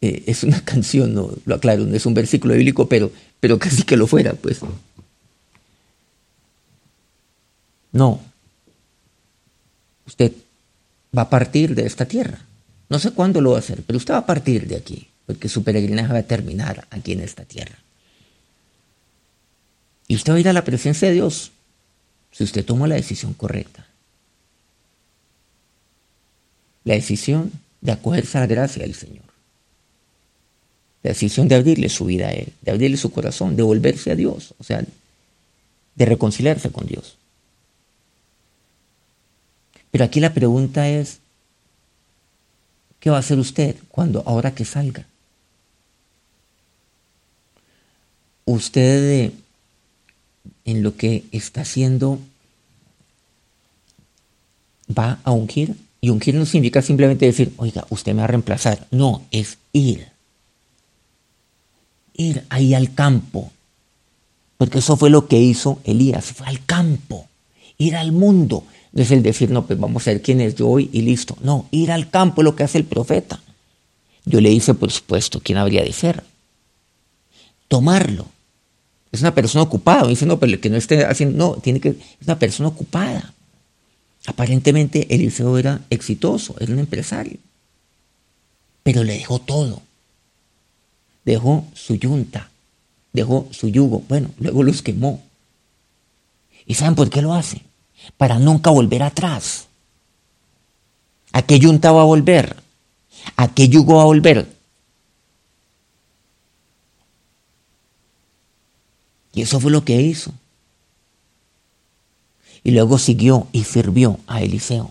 eh, 0.00 0.22
es 0.26 0.42
una 0.42 0.64
canción, 0.64 1.14
lo 1.14 1.54
aclaro, 1.54 1.84
no 1.84 1.94
es 1.94 2.06
un 2.06 2.14
versículo 2.14 2.54
bíblico, 2.54 2.88
pero, 2.88 3.10
pero 3.40 3.58
casi 3.58 3.82
que 3.82 3.96
lo 3.96 4.06
fuera, 4.06 4.32
pues. 4.32 4.60
No. 7.92 8.20
Usted 10.06 10.32
va 11.16 11.22
a 11.22 11.30
partir 11.30 11.74
de 11.74 11.86
esta 11.86 12.06
tierra. 12.06 12.40
No 12.88 12.98
sé 12.98 13.12
cuándo 13.12 13.40
lo 13.40 13.50
va 13.50 13.56
a 13.56 13.60
hacer, 13.60 13.82
pero 13.86 13.96
usted 13.96 14.14
va 14.14 14.18
a 14.18 14.26
partir 14.26 14.66
de 14.66 14.76
aquí, 14.76 15.08
porque 15.26 15.48
su 15.48 15.64
peregrinaje 15.64 16.12
va 16.12 16.18
a 16.18 16.22
terminar 16.22 16.86
aquí 16.90 17.12
en 17.12 17.20
esta 17.20 17.44
tierra. 17.44 17.78
Y 20.06 20.16
usted 20.16 20.32
va 20.32 20.36
a 20.36 20.40
ir 20.40 20.48
a 20.48 20.52
la 20.52 20.64
presencia 20.64 21.08
de 21.08 21.14
Dios 21.14 21.50
si 22.30 22.44
usted 22.44 22.64
toma 22.64 22.86
la 22.86 22.96
decisión 22.96 23.32
correcta. 23.32 23.86
La 26.84 26.94
decisión 26.94 27.52
de 27.80 27.92
acogerse 27.92 28.36
a 28.36 28.42
la 28.42 28.46
gracia 28.46 28.82
del 28.82 28.94
Señor. 28.94 29.24
La 31.02 31.10
decisión 31.10 31.48
de 31.48 31.54
abrirle 31.54 31.88
su 31.88 32.06
vida 32.06 32.28
a 32.28 32.32
Él, 32.32 32.52
de 32.60 32.72
abrirle 32.72 32.96
su 32.96 33.10
corazón, 33.12 33.56
de 33.56 33.62
volverse 33.62 34.10
a 34.10 34.16
Dios, 34.16 34.54
o 34.58 34.64
sea, 34.64 34.84
de 35.94 36.04
reconciliarse 36.06 36.70
con 36.70 36.86
Dios. 36.86 37.16
Pero 39.94 40.06
aquí 40.06 40.18
la 40.18 40.34
pregunta 40.34 40.88
es, 40.88 41.20
¿qué 42.98 43.10
va 43.10 43.18
a 43.18 43.20
hacer 43.20 43.38
usted 43.38 43.76
cuando 43.88 44.24
ahora 44.26 44.52
que 44.52 44.64
salga? 44.64 45.06
Usted 48.44 49.30
en 50.64 50.82
lo 50.82 50.96
que 50.96 51.22
está 51.30 51.60
haciendo 51.60 52.18
va 54.90 55.20
a 55.22 55.30
ungir 55.30 55.76
y 56.00 56.10
ungir 56.10 56.34
no 56.34 56.44
significa 56.44 56.82
simplemente 56.82 57.26
decir, 57.26 57.52
oiga, 57.56 57.86
usted 57.88 58.14
me 58.14 58.18
va 58.18 58.24
a 58.24 58.26
reemplazar. 58.26 58.88
No, 58.90 59.22
es 59.30 59.58
ir. 59.72 60.08
Ir 62.14 62.44
ahí 62.48 62.74
al 62.74 62.92
campo. 62.94 63.52
Porque 64.56 64.80
eso 64.80 64.96
fue 64.96 65.10
lo 65.10 65.28
que 65.28 65.38
hizo 65.38 65.78
Elías, 65.84 66.32
fue 66.32 66.48
al 66.48 66.66
campo, 66.66 67.28
ir 67.78 67.94
al 67.94 68.10
mundo. 68.10 68.64
No 68.94 69.02
es 69.02 69.10
el 69.10 69.24
decir, 69.24 69.50
no, 69.50 69.66
pues 69.66 69.78
vamos 69.78 70.06
a 70.06 70.12
ver 70.12 70.22
quién 70.22 70.40
es 70.40 70.54
yo 70.54 70.68
hoy 70.68 70.88
y 70.92 71.02
listo. 71.02 71.36
No, 71.42 71.66
ir 71.72 71.90
al 71.90 72.10
campo 72.10 72.40
es 72.40 72.44
lo 72.44 72.54
que 72.54 72.62
hace 72.62 72.78
el 72.78 72.84
profeta. 72.84 73.40
Yo 74.24 74.40
le 74.40 74.52
hice, 74.52 74.72
por 74.72 74.90
supuesto, 74.92 75.40
quién 75.42 75.58
habría 75.58 75.82
de 75.82 75.92
ser. 75.92 76.22
Tomarlo. 77.66 78.26
Es 79.10 79.20
una 79.20 79.34
persona 79.34 79.62
ocupada. 79.62 80.06
Dice, 80.06 80.26
no, 80.26 80.38
pero 80.38 80.60
que 80.60 80.70
no 80.70 80.76
esté 80.76 81.04
haciendo, 81.04 81.36
no, 81.36 81.60
tiene 81.60 81.80
que, 81.80 81.88
es 81.88 82.26
una 82.26 82.38
persona 82.38 82.68
ocupada. 82.68 83.34
Aparentemente 84.26 85.12
Eliseo 85.12 85.58
era 85.58 85.80
exitoso, 85.90 86.54
era 86.60 86.72
un 86.72 86.78
empresario, 86.78 87.38
pero 88.82 89.02
le 89.02 89.14
dejó 89.14 89.40
todo. 89.40 89.82
Dejó 91.24 91.66
su 91.74 91.96
yunta, 91.96 92.50
dejó 93.12 93.48
su 93.50 93.68
yugo, 93.68 94.02
bueno, 94.08 94.30
luego 94.38 94.62
los 94.62 94.82
quemó. 94.82 95.22
¿Y 96.64 96.74
saben 96.74 96.94
por 96.94 97.10
qué 97.10 97.22
lo 97.22 97.34
hace? 97.34 97.62
Para 98.16 98.38
nunca 98.38 98.70
volver 98.70 99.02
atrás. 99.02 99.66
¿A 101.32 101.42
qué 101.42 101.58
yunta 101.58 101.92
va 101.92 102.02
a 102.02 102.06
volver? 102.06 102.56
¿A 103.36 103.48
qué 103.48 103.68
yugo 103.68 103.96
va 103.96 104.02
a 104.02 104.06
volver? 104.06 104.48
Y 109.32 109.42
eso 109.42 109.58
fue 109.58 109.70
lo 109.70 109.84
que 109.84 110.00
hizo 110.00 110.32
y 112.64 112.70
luego 112.70 112.98
siguió 112.98 113.46
y 113.52 113.64
sirvió 113.64 114.18
a 114.26 114.40
Eliseo, 114.40 114.90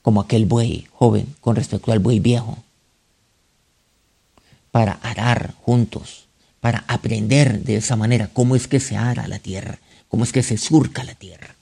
como 0.00 0.22
aquel 0.22 0.46
buey 0.46 0.86
joven 0.90 1.36
con 1.40 1.54
respecto 1.54 1.92
al 1.92 1.98
buey 1.98 2.18
viejo, 2.18 2.58
para 4.70 4.94
arar 4.94 5.54
juntos, 5.60 6.26
para 6.60 6.84
aprender 6.88 7.62
de 7.62 7.76
esa 7.76 7.94
manera 7.94 8.30
cómo 8.32 8.56
es 8.56 8.66
que 8.66 8.80
se 8.80 8.96
ara 8.96 9.28
la 9.28 9.38
tierra, 9.38 9.78
cómo 10.16 10.24
es 10.24 10.32
que 10.32 10.42
se 10.42 10.56
surca 10.56 11.04
la 11.04 11.14
tierra. 11.14 11.54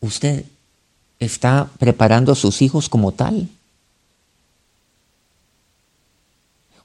¿Usted 0.00 0.44
está 1.18 1.68
preparando 1.80 2.30
a 2.30 2.36
sus 2.36 2.62
hijos 2.62 2.88
como 2.88 3.10
tal? 3.10 3.48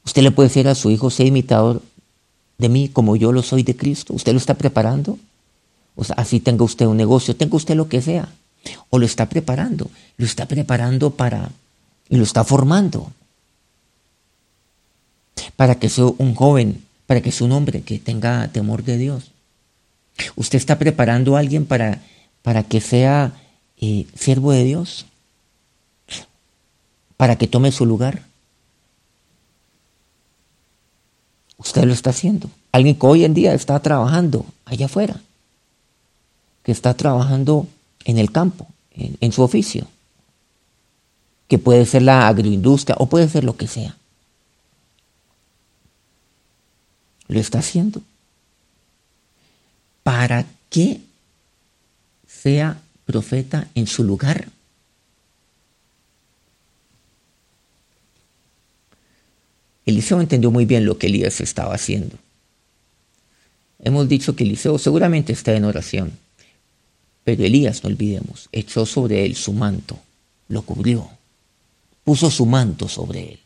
Usted 0.03 0.23
le 0.23 0.32
puede 0.32 0.49
decir 0.49 0.67
a 0.67 0.73
su 0.73 0.89
hijo, 0.89 1.12
sea 1.12 1.27
imitador 1.27 1.84
de 2.58 2.69
mí 2.69 2.89
como 2.89 3.15
yo 3.15 3.32
lo 3.32 3.43
soy 3.43 3.62
de 3.62 3.77
Cristo. 3.77 4.15
¿Usted 4.15 4.32
lo 4.32 4.39
está 4.39 4.56
preparando? 4.56 5.19
O 5.95 6.03
sea, 6.03 6.15
así 6.15 6.39
tenga 6.39 6.63
usted 6.63 6.88
un 6.88 6.97
negocio, 6.97 7.36
tenga 7.36 7.58
usted 7.58 7.75
lo 7.75 7.89
que 7.89 8.01
sea. 8.01 8.27
O 8.89 8.97
lo 8.97 9.06
está 9.06 9.30
preparando. 9.30 9.88
Lo 10.17 10.25
está 10.25 10.47
preparando 10.47 11.12
para... 11.12 11.51
y 12.10 12.17
lo 12.17 12.23
está 12.23 12.43
formando. 12.43 13.12
Para 15.58 15.76
que 15.76 15.89
sea 15.89 16.06
un 16.06 16.34
joven, 16.34 16.82
para 17.06 17.20
que 17.20 17.34
sea 17.34 17.46
un 17.46 17.52
hombre 17.52 17.82
que 17.82 18.00
tenga 18.00 18.48
temor 18.48 18.84
de 18.84 18.98
Dios. 18.98 19.32
Usted 20.36 20.58
está 20.58 20.80
preparando 20.80 21.36
a 21.36 21.39
alguien 21.39 21.65
para, 21.65 22.02
para 22.41 22.63
que 22.63 22.80
sea 22.80 23.34
eh, 23.78 24.08
siervo 24.15 24.54
de 24.54 24.63
Dios. 24.63 25.06
Para 27.17 27.36
que 27.36 27.48
tome 27.48 27.74
su 27.74 27.86
lugar. 27.86 28.24
Usted 31.58 31.84
lo 31.84 31.93
está 31.93 32.12
haciendo. 32.12 32.50
Alguien 32.72 32.96
que 32.96 33.06
hoy 33.06 33.26
en 33.26 33.34
día 33.34 33.54
está 33.54 33.80
trabajando 33.80 34.46
allá 34.65 34.86
afuera, 34.86 35.20
que 36.63 36.72
está 36.72 36.93
trabajando 36.93 37.67
en 38.06 38.20
el 38.20 38.32
campo, 38.32 38.67
en, 38.91 39.32
su 39.32 39.41
oficio, 39.41 39.88
que 41.48 41.58
puede 41.58 41.86
ser 41.86 42.04
la 42.04 42.28
agroindustria 42.28 42.96
o 43.00 43.08
puede 43.08 43.28
ser 43.28 43.43
lo 43.43 43.58
que 43.58 43.67
sea. 43.67 43.96
Lo 47.27 47.39
está 47.39 47.59
haciendo 47.59 48.01
para 50.03 50.45
que 50.69 51.01
sea 52.27 52.79
profeta 53.05 53.67
en 53.75 53.87
su 53.87 54.03
lugar. 54.03 54.49
Eliseo 59.85 60.19
entendió 60.19 60.51
muy 60.51 60.65
bien 60.65 60.85
lo 60.85 60.97
que 60.97 61.07
Elías 61.07 61.41
estaba 61.41 61.73
haciendo. 61.73 62.17
Hemos 63.79 64.07
dicho 64.09 64.35
que 64.35 64.43
Eliseo 64.43 64.77
seguramente 64.77 65.33
está 65.33 65.55
en 65.55 65.63
oración, 65.63 66.11
pero 67.23 67.43
Elías, 67.43 67.83
no 67.83 67.89
olvidemos, 67.89 68.49
echó 68.51 68.85
sobre 68.85 69.25
él 69.25 69.35
su 69.35 69.53
manto, 69.53 69.99
lo 70.47 70.61
cubrió, 70.61 71.09
puso 72.03 72.31
su 72.31 72.45
manto 72.45 72.87
sobre 72.87 73.33
él. 73.33 73.39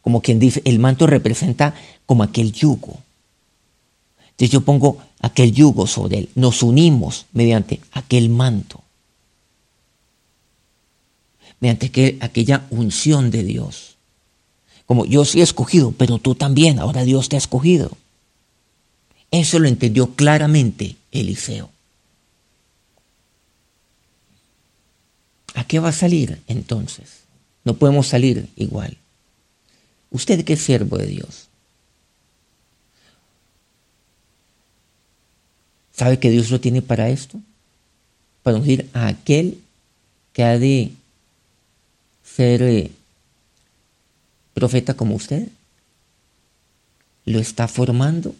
Como 0.00 0.22
quien 0.22 0.38
dice, 0.38 0.62
el 0.64 0.78
manto 0.78 1.06
representa 1.06 1.74
como 2.06 2.22
aquel 2.22 2.52
yugo. 2.52 3.02
Entonces 4.36 4.52
yo 4.52 4.60
pongo 4.60 4.98
aquel 5.20 5.52
yugo 5.52 5.86
sobre 5.86 6.18
él, 6.18 6.28
nos 6.34 6.62
unimos 6.62 7.24
mediante 7.32 7.80
aquel 7.92 8.28
manto, 8.28 8.82
mediante 11.58 12.18
aquella 12.20 12.66
unción 12.68 13.30
de 13.30 13.42
Dios. 13.42 13.96
Como 14.84 15.06
yo 15.06 15.24
sí 15.24 15.40
he 15.40 15.42
escogido, 15.42 15.92
pero 15.92 16.18
tú 16.18 16.34
también, 16.34 16.78
ahora 16.78 17.04
Dios 17.04 17.30
te 17.30 17.36
ha 17.36 17.38
escogido. 17.38 17.90
Eso 19.30 19.58
lo 19.58 19.68
entendió 19.68 20.14
claramente 20.14 20.96
Eliseo. 21.12 21.70
¿A 25.54 25.64
qué 25.64 25.78
va 25.78 25.88
a 25.88 25.92
salir 25.92 26.42
entonces? 26.46 27.20
No 27.64 27.74
podemos 27.74 28.06
salir 28.06 28.50
igual. 28.54 28.98
¿Usted 30.10 30.44
qué 30.44 30.52
es 30.52 30.62
siervo 30.62 30.98
de 30.98 31.06
Dios? 31.06 31.45
¿Sabe 35.96 36.18
que 36.18 36.30
Dios 36.30 36.50
lo 36.50 36.60
tiene 36.60 36.82
para 36.82 37.08
esto? 37.08 37.40
Para 38.42 38.58
unir 38.58 38.88
a 38.92 39.08
aquel 39.08 39.58
que 40.32 40.44
ha 40.44 40.58
de 40.58 40.92
ser 42.22 42.62
eh, 42.62 42.90
profeta 44.52 44.94
como 44.94 45.14
usted? 45.14 45.48
¿Lo 47.24 47.38
está 47.38 47.66
formando? 47.66 48.34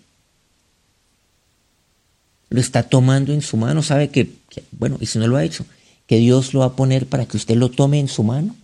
lo 2.49 2.61
está 2.61 2.85
tomando 2.85 3.33
en 3.33 3.42
su 3.42 3.57
mano, 3.57 3.83
sabe 3.83 4.09
que, 4.09 4.31
bueno, 4.73 4.99
y 5.01 5.07
si 5.07 5.19
no 5.19 5.27
lo 5.27 5.37
ha 5.37 5.45
hecho, 5.45 5.66
que 6.07 6.19
Dios 6.19 6.55
lo 6.55 6.61
va 6.61 6.66
a 6.66 6.77
poner 6.77 7.07
para 7.07 7.27
que 7.27 7.37
usted 7.37 7.57
lo 7.57 7.71
tome 7.71 7.99
en 7.99 8.09
su 8.09 8.23
mano. 8.23 8.55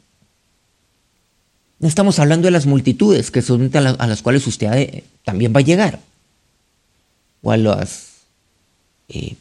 No 1.81 1.89
estamos 1.89 2.19
hablando 2.21 2.47
de 2.47 2.53
las 2.53 2.67
multitudes, 2.67 3.33
que 3.33 3.43
son 3.43 3.71
a, 3.77 4.07
las 4.07 4.23
cuales 4.23 4.47
usted 4.47 5.03
también 5.25 5.53
va 5.55 5.61
a 5.61 5.65
llegar, 5.65 6.01
o 7.43 7.51
a 7.51 7.57
las 7.57 8.12
eh, 9.13 9.37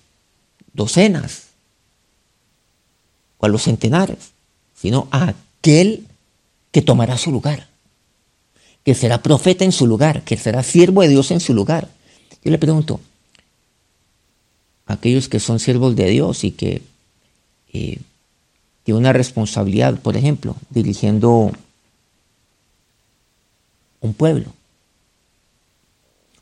docenas, 0.74 1.48
o 3.38 3.46
a 3.46 3.50
los 3.50 3.64
centenares, 3.64 4.32
sino 4.76 5.08
a 5.12 5.34
aquel 5.60 6.06
que 6.72 6.82
tomará 6.82 7.18
su 7.18 7.32
lugar, 7.32 7.68
que 8.84 8.96
será 8.96 9.22
profeta 9.22 9.64
en 9.64 9.72
su 9.72 9.88
lugar, 9.88 10.24
que 10.24 10.38
será 10.38 10.62
siervo 10.64 11.02
de 11.02 11.10
Dios 11.10 11.32
en 11.32 11.40
su 11.40 11.54
lugar. 11.54 11.90
Yo 12.44 12.52
le 12.52 12.58
pregunto, 12.58 13.00
aquellos 14.86 15.30
que 15.30 15.40
son 15.40 15.60
siervos 15.60 15.96
de 15.96 16.10
Dios 16.10 16.44
y 16.44 16.52
que 16.52 16.82
eh, 17.74 18.00
tienen 18.84 19.02
una 19.02 19.14
responsabilidad, 19.14 20.00
por 20.00 20.18
ejemplo, 20.18 20.56
dirigiendo 20.70 21.52
un 24.02 24.14
pueblo, 24.14 24.52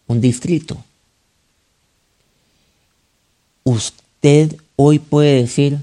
un 0.07 0.21
distrito. 0.21 0.83
Usted 3.69 4.55
hoy 4.77 4.97
puede 4.97 5.41
decir 5.41 5.77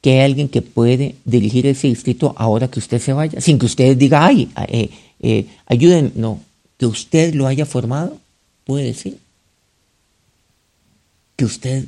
que 0.00 0.12
hay 0.12 0.20
alguien 0.20 0.48
que 0.48 0.62
puede 0.62 1.16
dirigir 1.24 1.66
ese 1.66 1.88
distrito 1.88 2.32
ahora 2.36 2.68
que 2.68 2.78
usted 2.78 3.00
se 3.00 3.12
vaya, 3.12 3.40
sin 3.40 3.58
que 3.58 3.66
usted 3.66 3.96
diga, 3.96 4.24
ay, 4.24 4.48
eh, 4.68 4.90
eh, 5.18 5.46
ayuden, 5.66 6.12
no, 6.14 6.40
que 6.76 6.86
usted 6.86 7.34
lo 7.34 7.48
haya 7.48 7.66
formado, 7.66 8.20
puede 8.64 8.84
decir. 8.84 9.18
Que 11.34 11.44
usted, 11.44 11.86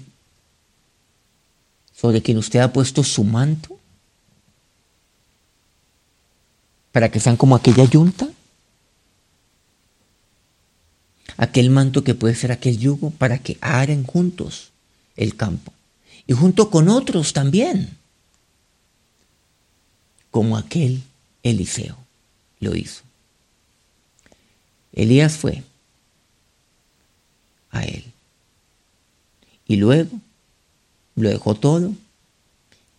sobre 1.92 2.22
quien 2.22 2.36
usted 2.38 2.58
ha 2.58 2.72
puesto 2.72 3.04
su 3.04 3.22
manto, 3.22 3.78
para 6.90 7.08
que 7.08 7.20
sean 7.20 7.36
como 7.36 7.54
aquella 7.54 7.84
yunta, 7.84 8.28
aquel 11.36 11.70
manto 11.70 12.02
que 12.02 12.16
puede 12.16 12.34
ser 12.34 12.50
aquel 12.50 12.78
yugo, 12.78 13.10
para 13.10 13.38
que 13.38 13.58
aren 13.60 14.02
juntos 14.02 14.69
el 15.20 15.36
campo, 15.36 15.72
y 16.26 16.32
junto 16.32 16.70
con 16.70 16.88
otros 16.88 17.34
también, 17.34 17.96
como 20.30 20.56
aquel 20.56 21.02
Eliseo 21.42 21.96
lo 22.58 22.74
hizo. 22.74 23.02
Elías 24.92 25.36
fue 25.36 25.62
a 27.70 27.84
él. 27.84 28.04
Y 29.68 29.76
luego 29.76 30.10
lo 31.16 31.28
dejó 31.28 31.54
todo 31.54 31.92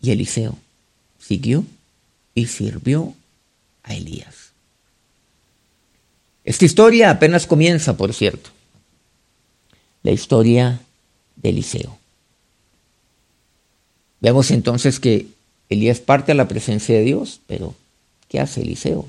y 0.02 0.12
Eliseo 0.12 0.58
siguió 1.20 1.66
y 2.36 2.46
sirvió 2.48 3.16
a 3.84 3.96
Elías. 3.96 4.52
Esta 6.44 6.66
historia 6.66 7.10
apenas 7.10 7.48
comienza, 7.48 7.98
por 7.98 8.14
cierto. 8.14 8.52
La 10.04 10.12
historia 10.12 10.80
de 11.36 11.50
Eliseo. 11.50 12.01
Vemos 14.22 14.52
entonces 14.52 15.00
que 15.00 15.28
Elías 15.70 16.00
parte 16.00 16.32
a 16.32 16.36
la 16.36 16.48
presencia 16.48 16.96
de 16.96 17.04
Dios, 17.04 17.42
pero 17.48 17.74
¿qué 18.30 18.40
hace 18.40 18.62
Eliseo? 18.62 19.08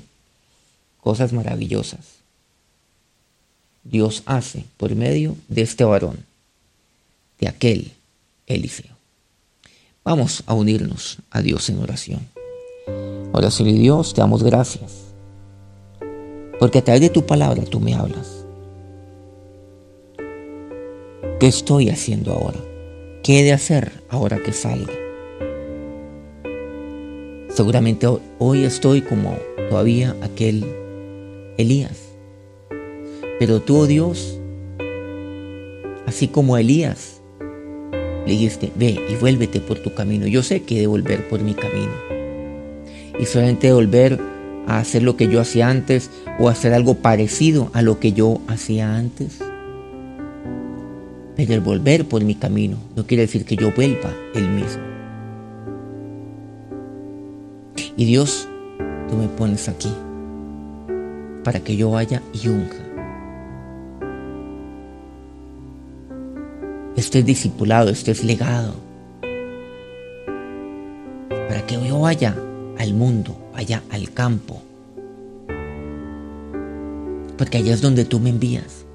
Cosas 1.01 1.33
maravillosas. 1.33 1.99
Dios 3.83 4.23
hace 4.25 4.65
por 4.77 4.95
medio 4.95 5.35
de 5.49 5.61
este 5.61 5.83
varón 5.83 6.17
de 7.39 7.47
aquel 7.47 7.91
Eliseo. 8.47 8.91
Vamos 10.03 10.43
a 10.47 10.53
unirnos 10.53 11.17
a 11.29 11.41
Dios 11.41 11.69
en 11.69 11.79
oración. 11.79 12.27
Oración 13.33 13.69
y 13.69 13.73
Dios, 13.73 14.13
te 14.13 14.21
damos 14.21 14.43
gracias, 14.43 14.93
porque 16.59 16.79
a 16.79 16.83
través 16.83 17.01
de 17.01 17.09
tu 17.09 17.25
palabra 17.25 17.63
tú 17.63 17.79
me 17.79 17.93
hablas. 17.93 18.45
¿Qué 21.39 21.47
estoy 21.47 21.89
haciendo 21.89 22.31
ahora? 22.31 22.59
¿Qué 23.23 23.39
he 23.39 23.43
de 23.43 23.53
hacer 23.53 24.03
ahora 24.09 24.41
que 24.41 24.53
salga? 24.53 25.02
Seguramente 27.53 28.07
hoy 28.39 28.63
estoy 28.63 29.01
como 29.01 29.37
todavía 29.69 30.15
aquel 30.23 30.65
Elías. 31.57 31.99
Pero 33.37 33.61
tú, 33.61 33.77
oh 33.77 33.85
Dios, 33.85 34.39
así 36.07 36.27
como 36.27 36.57
Elías, 36.57 37.21
le 38.25 38.31
dijiste, 38.31 38.71
ve 38.75 38.99
y 39.07 39.15
vuélvete 39.17 39.59
por 39.59 39.77
tu 39.77 39.93
camino. 39.93 40.25
Yo 40.25 40.41
sé 40.41 40.63
que 40.63 40.77
he 40.77 40.79
de 40.79 40.87
volver 40.87 41.27
por 41.27 41.41
mi 41.41 41.53
camino. 41.53 41.91
Y 43.19 43.25
solamente 43.25 43.71
volver 43.71 44.19
a 44.65 44.79
hacer 44.79 45.03
lo 45.03 45.15
que 45.15 45.27
yo 45.27 45.39
hacía 45.39 45.69
antes 45.69 46.09
o 46.39 46.49
hacer 46.49 46.73
algo 46.73 46.95
parecido 46.95 47.69
a 47.73 47.83
lo 47.83 47.99
que 47.99 48.13
yo 48.13 48.41
hacía 48.47 48.95
antes. 48.95 49.37
Pero 51.35 51.53
el 51.53 51.61
volver 51.61 52.05
por 52.05 52.23
mi 52.23 52.33
camino 52.33 52.77
no 52.95 53.05
quiere 53.05 53.21
decir 53.21 53.45
que 53.45 53.55
yo 53.55 53.71
vuelva 53.73 54.11
el 54.33 54.49
mismo. 54.49 55.02
Y 57.95 58.05
Dios, 58.05 58.47
tú 59.09 59.15
me 59.15 59.27
pones 59.27 59.69
aquí 59.69 59.93
para 61.43 61.59
que 61.59 61.75
yo 61.75 61.91
vaya 61.91 62.21
y 62.33 62.47
unja 62.47 62.83
Esto 66.95 67.17
es 67.17 67.25
discipulado, 67.25 67.89
esto 67.89 68.11
es 68.11 68.23
legado. 68.23 68.75
Para 71.29 71.65
que 71.65 71.83
yo 71.85 71.99
vaya 71.99 72.35
al 72.77 72.93
mundo, 72.93 73.35
vaya 73.51 73.81
al 73.89 74.11
campo. 74.11 74.61
Porque 77.37 77.57
allá 77.57 77.73
es 77.73 77.81
donde 77.81 78.05
tú 78.05 78.19
me 78.19 78.29
envías. 78.29 78.85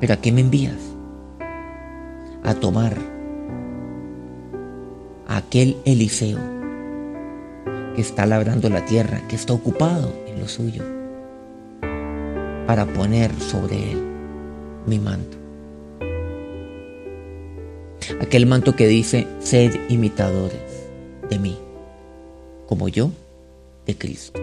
¿Pero 0.00 0.14
a 0.14 0.16
qué 0.16 0.32
me 0.32 0.40
envías? 0.40 0.94
A 2.42 2.54
tomar 2.54 2.96
aquel 5.28 5.76
Eliseo 5.84 6.57
que 7.98 8.02
está 8.02 8.26
labrando 8.26 8.70
la 8.70 8.84
tierra, 8.84 9.26
que 9.26 9.34
está 9.34 9.52
ocupado 9.52 10.14
en 10.28 10.38
lo 10.38 10.46
suyo, 10.46 10.84
para 12.64 12.86
poner 12.86 13.32
sobre 13.40 13.90
él 13.90 14.00
mi 14.86 15.00
manto. 15.00 15.36
Aquel 18.20 18.46
manto 18.46 18.76
que 18.76 18.86
dice, 18.86 19.26
sed 19.40 19.74
imitadores 19.88 20.60
de 21.28 21.40
mí, 21.40 21.58
como 22.68 22.88
yo 22.88 23.10
de 23.84 23.98
Cristo. 23.98 24.38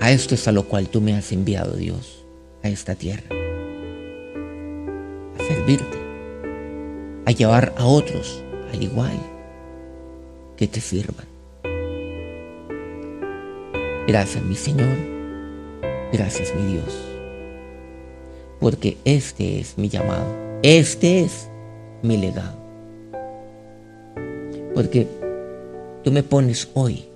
A 0.00 0.10
esto 0.10 0.34
es 0.34 0.48
a 0.48 0.52
lo 0.52 0.64
cual 0.64 0.88
tú 0.88 1.00
me 1.00 1.14
has 1.14 1.30
enviado, 1.30 1.76
Dios, 1.76 2.24
a 2.64 2.68
esta 2.70 2.96
tierra. 2.96 3.22
A 5.38 5.44
servirte, 5.44 5.98
a 7.24 7.30
llevar 7.30 7.72
a 7.76 7.86
otros 7.86 8.42
al 8.72 8.82
igual 8.82 9.18
que 10.56 10.66
te 10.66 10.80
sirvan. 10.80 11.26
Gracias, 14.06 14.42
mi 14.44 14.54
Señor. 14.54 14.96
Gracias, 16.12 16.54
mi 16.54 16.72
Dios 16.72 17.08
porque 18.60 18.96
este 19.04 19.60
es 19.60 19.78
mi 19.78 19.88
llamado, 19.88 20.26
este 20.62 21.20
es 21.22 21.48
mi 22.02 22.16
legado. 22.16 22.56
Porque 24.74 25.06
tú 26.04 26.12
me 26.12 26.22
pones 26.22 26.68
hoy, 26.74 27.08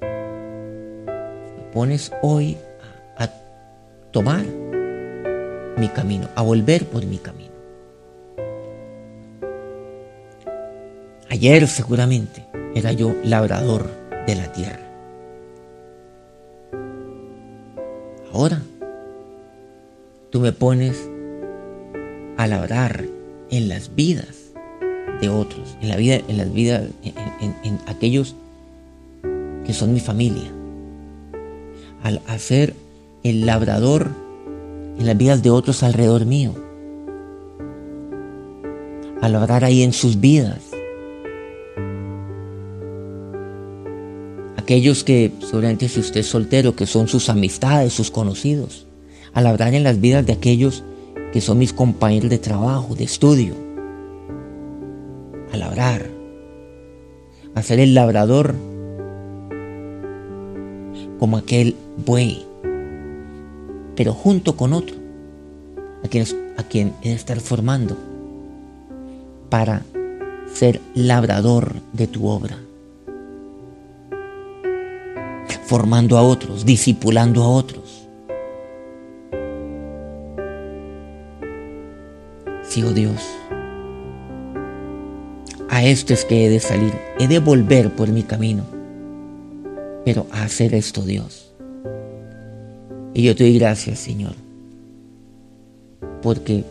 me 0.00 1.62
pones 1.72 2.12
hoy 2.22 2.56
a, 3.18 3.24
a 3.24 3.30
tomar 4.12 4.44
mi 5.76 5.88
camino, 5.88 6.28
a 6.34 6.42
volver 6.42 6.86
por 6.86 7.04
mi 7.04 7.18
camino. 7.18 7.45
Ayer 11.36 11.68
seguramente 11.68 12.46
era 12.74 12.92
yo 12.92 13.14
labrador 13.22 13.90
de 14.26 14.34
la 14.36 14.50
tierra. 14.52 14.80
Ahora 18.32 18.62
Tú 20.36 20.42
me 20.42 20.52
pones 20.52 21.08
a 22.36 22.46
labrar 22.46 23.06
en 23.50 23.68
las 23.70 23.94
vidas 23.94 24.52
de 25.20 25.30
otros, 25.30 25.78
en 25.80 25.88
la 25.88 25.96
vida, 25.96 26.20
en 26.28 26.36
las 26.36 26.52
vidas, 26.52 26.90
en, 27.02 27.78
aquellos 27.86 28.34
que 29.64 29.72
son 29.72 29.94
mi 29.94 30.00
familia. 30.00 30.50
Al 32.02 32.20
hacer 32.26 32.74
el 33.22 33.46
labrador 33.46 34.10
en 34.98 35.06
las 35.06 35.16
vidas 35.16 35.42
de 35.42 35.48
otros 35.48 35.82
alrededor 35.82 36.26
mío. 36.26 36.54
Al 39.22 39.32
labrar 39.32 39.64
ahí 39.64 39.82
en 39.82 39.94
sus 39.94 40.20
vidas. 40.20 40.75
Aquellos 44.66 45.04
que, 45.04 45.30
seguramente 45.42 45.88
si 45.88 46.00
usted 46.00 46.18
es 46.18 46.26
soltero, 46.26 46.74
que 46.74 46.86
son 46.86 47.06
sus 47.06 47.28
amistades, 47.28 47.92
sus 47.92 48.10
conocidos 48.10 48.88
a 49.32 49.40
labrar 49.40 49.74
en 49.74 49.84
las 49.84 50.00
vidas 50.00 50.26
de 50.26 50.32
aquellos 50.32 50.82
que 51.32 51.40
son 51.40 51.58
mis 51.58 51.72
compañeros 51.72 52.30
de 52.30 52.38
trabajo, 52.38 52.96
de 52.96 53.04
estudio. 53.04 53.54
A 55.52 55.56
labrar, 55.56 56.10
a 57.54 57.62
ser 57.62 57.78
el 57.78 57.94
labrador 57.94 58.56
como 61.20 61.36
aquel 61.36 61.76
buey, 62.04 62.44
pero 63.94 64.14
junto 64.14 64.56
con 64.56 64.72
otro, 64.72 64.96
a 66.02 66.08
quien, 66.08 66.24
a 66.56 66.64
quien 66.64 66.92
estar 67.02 67.38
formando 67.38 67.96
para 69.48 69.84
ser 70.52 70.80
labrador 70.96 71.76
de 71.92 72.08
tu 72.08 72.26
obra, 72.26 72.58
formando 75.66 76.16
a 76.16 76.22
otros, 76.22 76.64
discipulando 76.64 77.42
a 77.42 77.48
otros. 77.48 78.08
Sí, 82.62 82.82
oh 82.82 82.92
Dios, 82.92 83.20
a 85.68 85.84
esto 85.84 86.14
es 86.14 86.24
que 86.24 86.46
he 86.46 86.48
de 86.48 86.60
salir, 86.60 86.92
he 87.18 87.26
de 87.26 87.38
volver 87.38 87.94
por 87.94 88.08
mi 88.08 88.22
camino, 88.22 88.64
pero 90.04 90.26
a 90.30 90.44
hacer 90.44 90.74
esto, 90.74 91.02
Dios. 91.02 91.52
Y 93.14 93.22
yo 93.22 93.34
te 93.34 93.44
doy 93.44 93.58
gracias, 93.58 93.98
Señor, 93.98 94.34
porque 96.22 96.64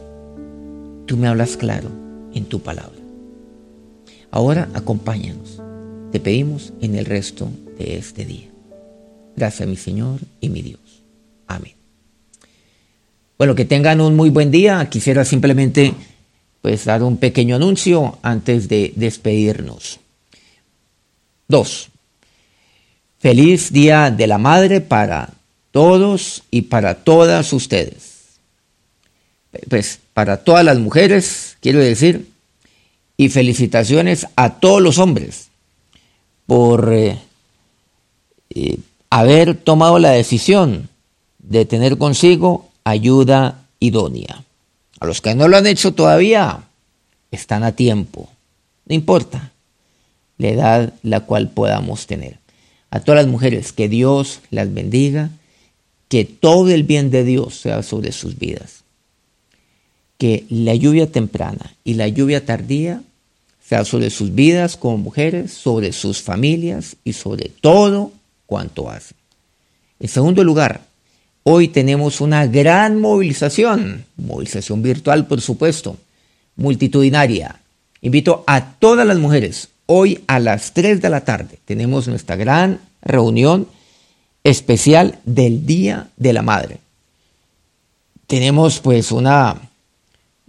tú 1.05 1.17
me 1.17 1.27
hablas 1.27 1.57
claro 1.57 1.89
en 2.33 2.45
tu 2.45 2.59
palabra. 2.59 2.99
Ahora 4.31 4.69
acompáñanos, 4.73 5.61
te 6.11 6.19
pedimos 6.19 6.73
en 6.81 6.95
el 6.95 7.05
resto 7.05 7.47
de 7.77 7.97
este 7.97 8.25
día. 8.25 8.54
Gracias 9.35 9.67
mi 9.67 9.75
Señor 9.75 10.21
y 10.39 10.49
mi 10.49 10.61
Dios. 10.61 11.03
Amén. 11.47 11.73
Bueno, 13.37 13.53
que 13.55 13.65
tengan 13.65 13.99
un 13.99 14.15
muy 14.15 14.29
buen 14.29 14.51
día. 14.51 14.87
Quisiera 14.89 15.25
simplemente 15.25 15.93
pues 16.61 16.85
dar 16.85 17.03
un 17.03 17.17
pequeño 17.17 17.57
anuncio 17.57 18.17
antes 18.21 18.69
de 18.69 18.93
despedirnos. 18.95 19.99
Dos. 21.47 21.89
Feliz 23.19 23.71
Día 23.71 24.09
de 24.09 24.27
la 24.27 24.37
Madre 24.37 24.81
para 24.81 25.33
todos 25.71 26.43
y 26.49 26.63
para 26.63 26.95
todas 26.95 27.51
ustedes. 27.53 28.39
Pues 29.69 29.99
para 30.13 30.37
todas 30.37 30.63
las 30.63 30.79
mujeres, 30.79 31.57
quiero 31.59 31.79
decir, 31.79 32.29
y 33.17 33.29
felicitaciones 33.29 34.27
a 34.35 34.55
todos 34.59 34.81
los 34.81 34.97
hombres 34.97 35.49
por 36.45 36.93
eh, 36.93 37.19
eh, 38.49 38.77
haber 39.19 39.55
tomado 39.55 39.97
la 39.97 40.11
decisión 40.11 40.89
de 41.39 41.63
tener 41.63 41.97
consigo 41.97 42.69
ayuda 42.83 43.65
idónea. 43.79 44.43
A 44.99 45.05
los 45.05 45.21
que 45.21 45.35
no 45.35 45.47
lo 45.47 45.55
han 45.55 45.67
hecho 45.67 45.93
todavía, 45.93 46.65
están 47.31 47.63
a 47.63 47.71
tiempo. 47.71 48.29
No 48.85 48.93
importa 48.93 49.53
la 50.37 50.49
edad 50.49 50.93
la 51.01 51.21
cual 51.21 51.49
podamos 51.49 52.07
tener. 52.07 52.39
A 52.89 52.99
todas 52.99 53.23
las 53.23 53.31
mujeres, 53.31 53.71
que 53.71 53.87
Dios 53.87 54.41
las 54.49 54.73
bendiga, 54.73 55.29
que 56.09 56.25
todo 56.25 56.69
el 56.69 56.83
bien 56.83 57.09
de 57.09 57.23
Dios 57.23 57.55
sea 57.55 57.83
sobre 57.83 58.11
sus 58.11 58.37
vidas. 58.37 58.83
Que 60.17 60.45
la 60.49 60.75
lluvia 60.75 61.09
temprana 61.09 61.73
y 61.85 61.93
la 61.93 62.09
lluvia 62.09 62.45
tardía 62.45 63.01
sea 63.65 63.85
sobre 63.85 64.09
sus 64.09 64.35
vidas 64.35 64.75
como 64.75 64.97
mujeres, 64.97 65.53
sobre 65.53 65.93
sus 65.93 66.21
familias 66.21 66.97
y 67.05 67.13
sobre 67.13 67.47
todo 67.61 68.11
cuanto 68.45 68.89
hacen. 68.89 69.17
En 69.99 70.07
segundo 70.07 70.43
lugar, 70.43 70.81
hoy 71.43 71.67
tenemos 71.67 72.21
una 72.21 72.45
gran 72.47 72.99
movilización, 72.99 74.05
movilización 74.17 74.81
virtual 74.81 75.27
por 75.27 75.41
supuesto, 75.41 75.97
multitudinaria. 76.55 77.61
Invito 78.01 78.43
a 78.47 78.73
todas 78.73 79.07
las 79.07 79.17
mujeres, 79.17 79.69
hoy 79.85 80.23
a 80.27 80.39
las 80.39 80.73
3 80.73 81.01
de 81.01 81.09
la 81.09 81.25
tarde 81.25 81.59
tenemos 81.65 82.07
nuestra 82.07 82.35
gran 82.35 82.79
reunión 83.01 83.67
especial 84.43 85.19
del 85.25 85.65
Día 85.65 86.09
de 86.17 86.33
la 86.33 86.41
Madre. 86.41 86.79
Tenemos 88.27 88.79
pues 88.79 89.11
una, 89.11 89.55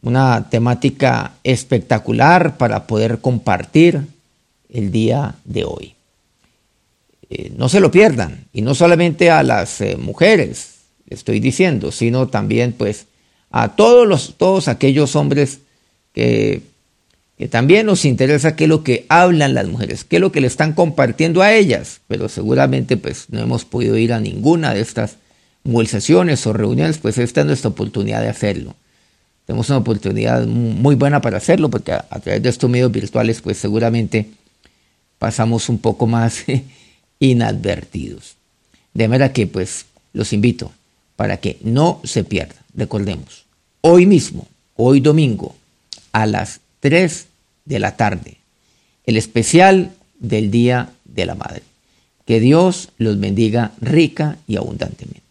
una 0.02 0.48
temática 0.50 1.32
espectacular 1.44 2.56
para 2.58 2.86
poder 2.86 3.20
compartir 3.20 4.06
el 4.68 4.90
día 4.90 5.34
de 5.44 5.64
hoy. 5.64 5.95
Eh, 7.28 7.52
no 7.56 7.68
se 7.68 7.80
lo 7.80 7.90
pierdan. 7.90 8.44
Y 8.52 8.62
no 8.62 8.74
solamente 8.74 9.30
a 9.30 9.42
las 9.42 9.80
eh, 9.80 9.96
mujeres, 9.96 10.76
estoy 11.08 11.40
diciendo, 11.40 11.92
sino 11.92 12.28
también 12.28 12.72
pues 12.72 13.06
a 13.50 13.74
todos, 13.74 14.06
los, 14.06 14.34
todos 14.36 14.68
aquellos 14.68 15.16
hombres 15.16 15.60
que, 16.12 16.62
que 17.36 17.48
también 17.48 17.86
nos 17.86 18.04
interesa 18.04 18.54
qué 18.54 18.64
es 18.64 18.70
lo 18.70 18.84
que 18.84 19.06
hablan 19.08 19.54
las 19.54 19.66
mujeres, 19.66 20.04
qué 20.04 20.16
es 20.16 20.20
lo 20.20 20.32
que 20.32 20.40
le 20.40 20.46
están 20.46 20.72
compartiendo 20.72 21.42
a 21.42 21.52
ellas. 21.52 22.00
Pero 22.06 22.28
seguramente 22.28 22.96
pues 22.96 23.26
no 23.30 23.40
hemos 23.40 23.64
podido 23.64 23.96
ir 23.96 24.12
a 24.12 24.20
ninguna 24.20 24.74
de 24.74 24.80
estas 24.80 25.16
movilizaciones 25.64 26.46
o 26.46 26.52
reuniones, 26.52 26.98
pues 26.98 27.18
esta 27.18 27.40
es 27.40 27.46
nuestra 27.46 27.70
oportunidad 27.70 28.22
de 28.22 28.28
hacerlo. 28.28 28.76
Tenemos 29.46 29.68
una 29.68 29.78
oportunidad 29.78 30.46
muy 30.46 30.94
buena 30.94 31.20
para 31.20 31.38
hacerlo 31.38 31.70
porque 31.70 31.92
a, 31.92 32.04
a 32.08 32.20
través 32.20 32.42
de 32.42 32.48
estos 32.48 32.70
medios 32.70 32.90
virtuales 32.92 33.40
pues 33.40 33.58
seguramente 33.58 34.30
pasamos 35.18 35.68
un 35.68 35.78
poco 35.78 36.06
más 36.06 36.44
inadvertidos. 37.20 38.36
De 38.94 39.08
manera 39.08 39.32
que 39.32 39.46
pues 39.46 39.86
los 40.12 40.32
invito 40.32 40.72
para 41.16 41.38
que 41.38 41.58
no 41.62 42.00
se 42.04 42.24
pierda. 42.24 42.56
Recordemos, 42.74 43.44
hoy 43.80 44.06
mismo, 44.06 44.46
hoy 44.76 45.00
domingo, 45.00 45.54
a 46.12 46.26
las 46.26 46.60
3 46.80 47.26
de 47.64 47.78
la 47.78 47.96
tarde, 47.96 48.38
el 49.04 49.16
especial 49.16 49.92
del 50.18 50.50
Día 50.50 50.90
de 51.04 51.26
la 51.26 51.34
Madre. 51.34 51.62
Que 52.24 52.40
Dios 52.40 52.90
los 52.98 53.20
bendiga 53.20 53.72
rica 53.80 54.38
y 54.46 54.56
abundantemente. 54.56 55.25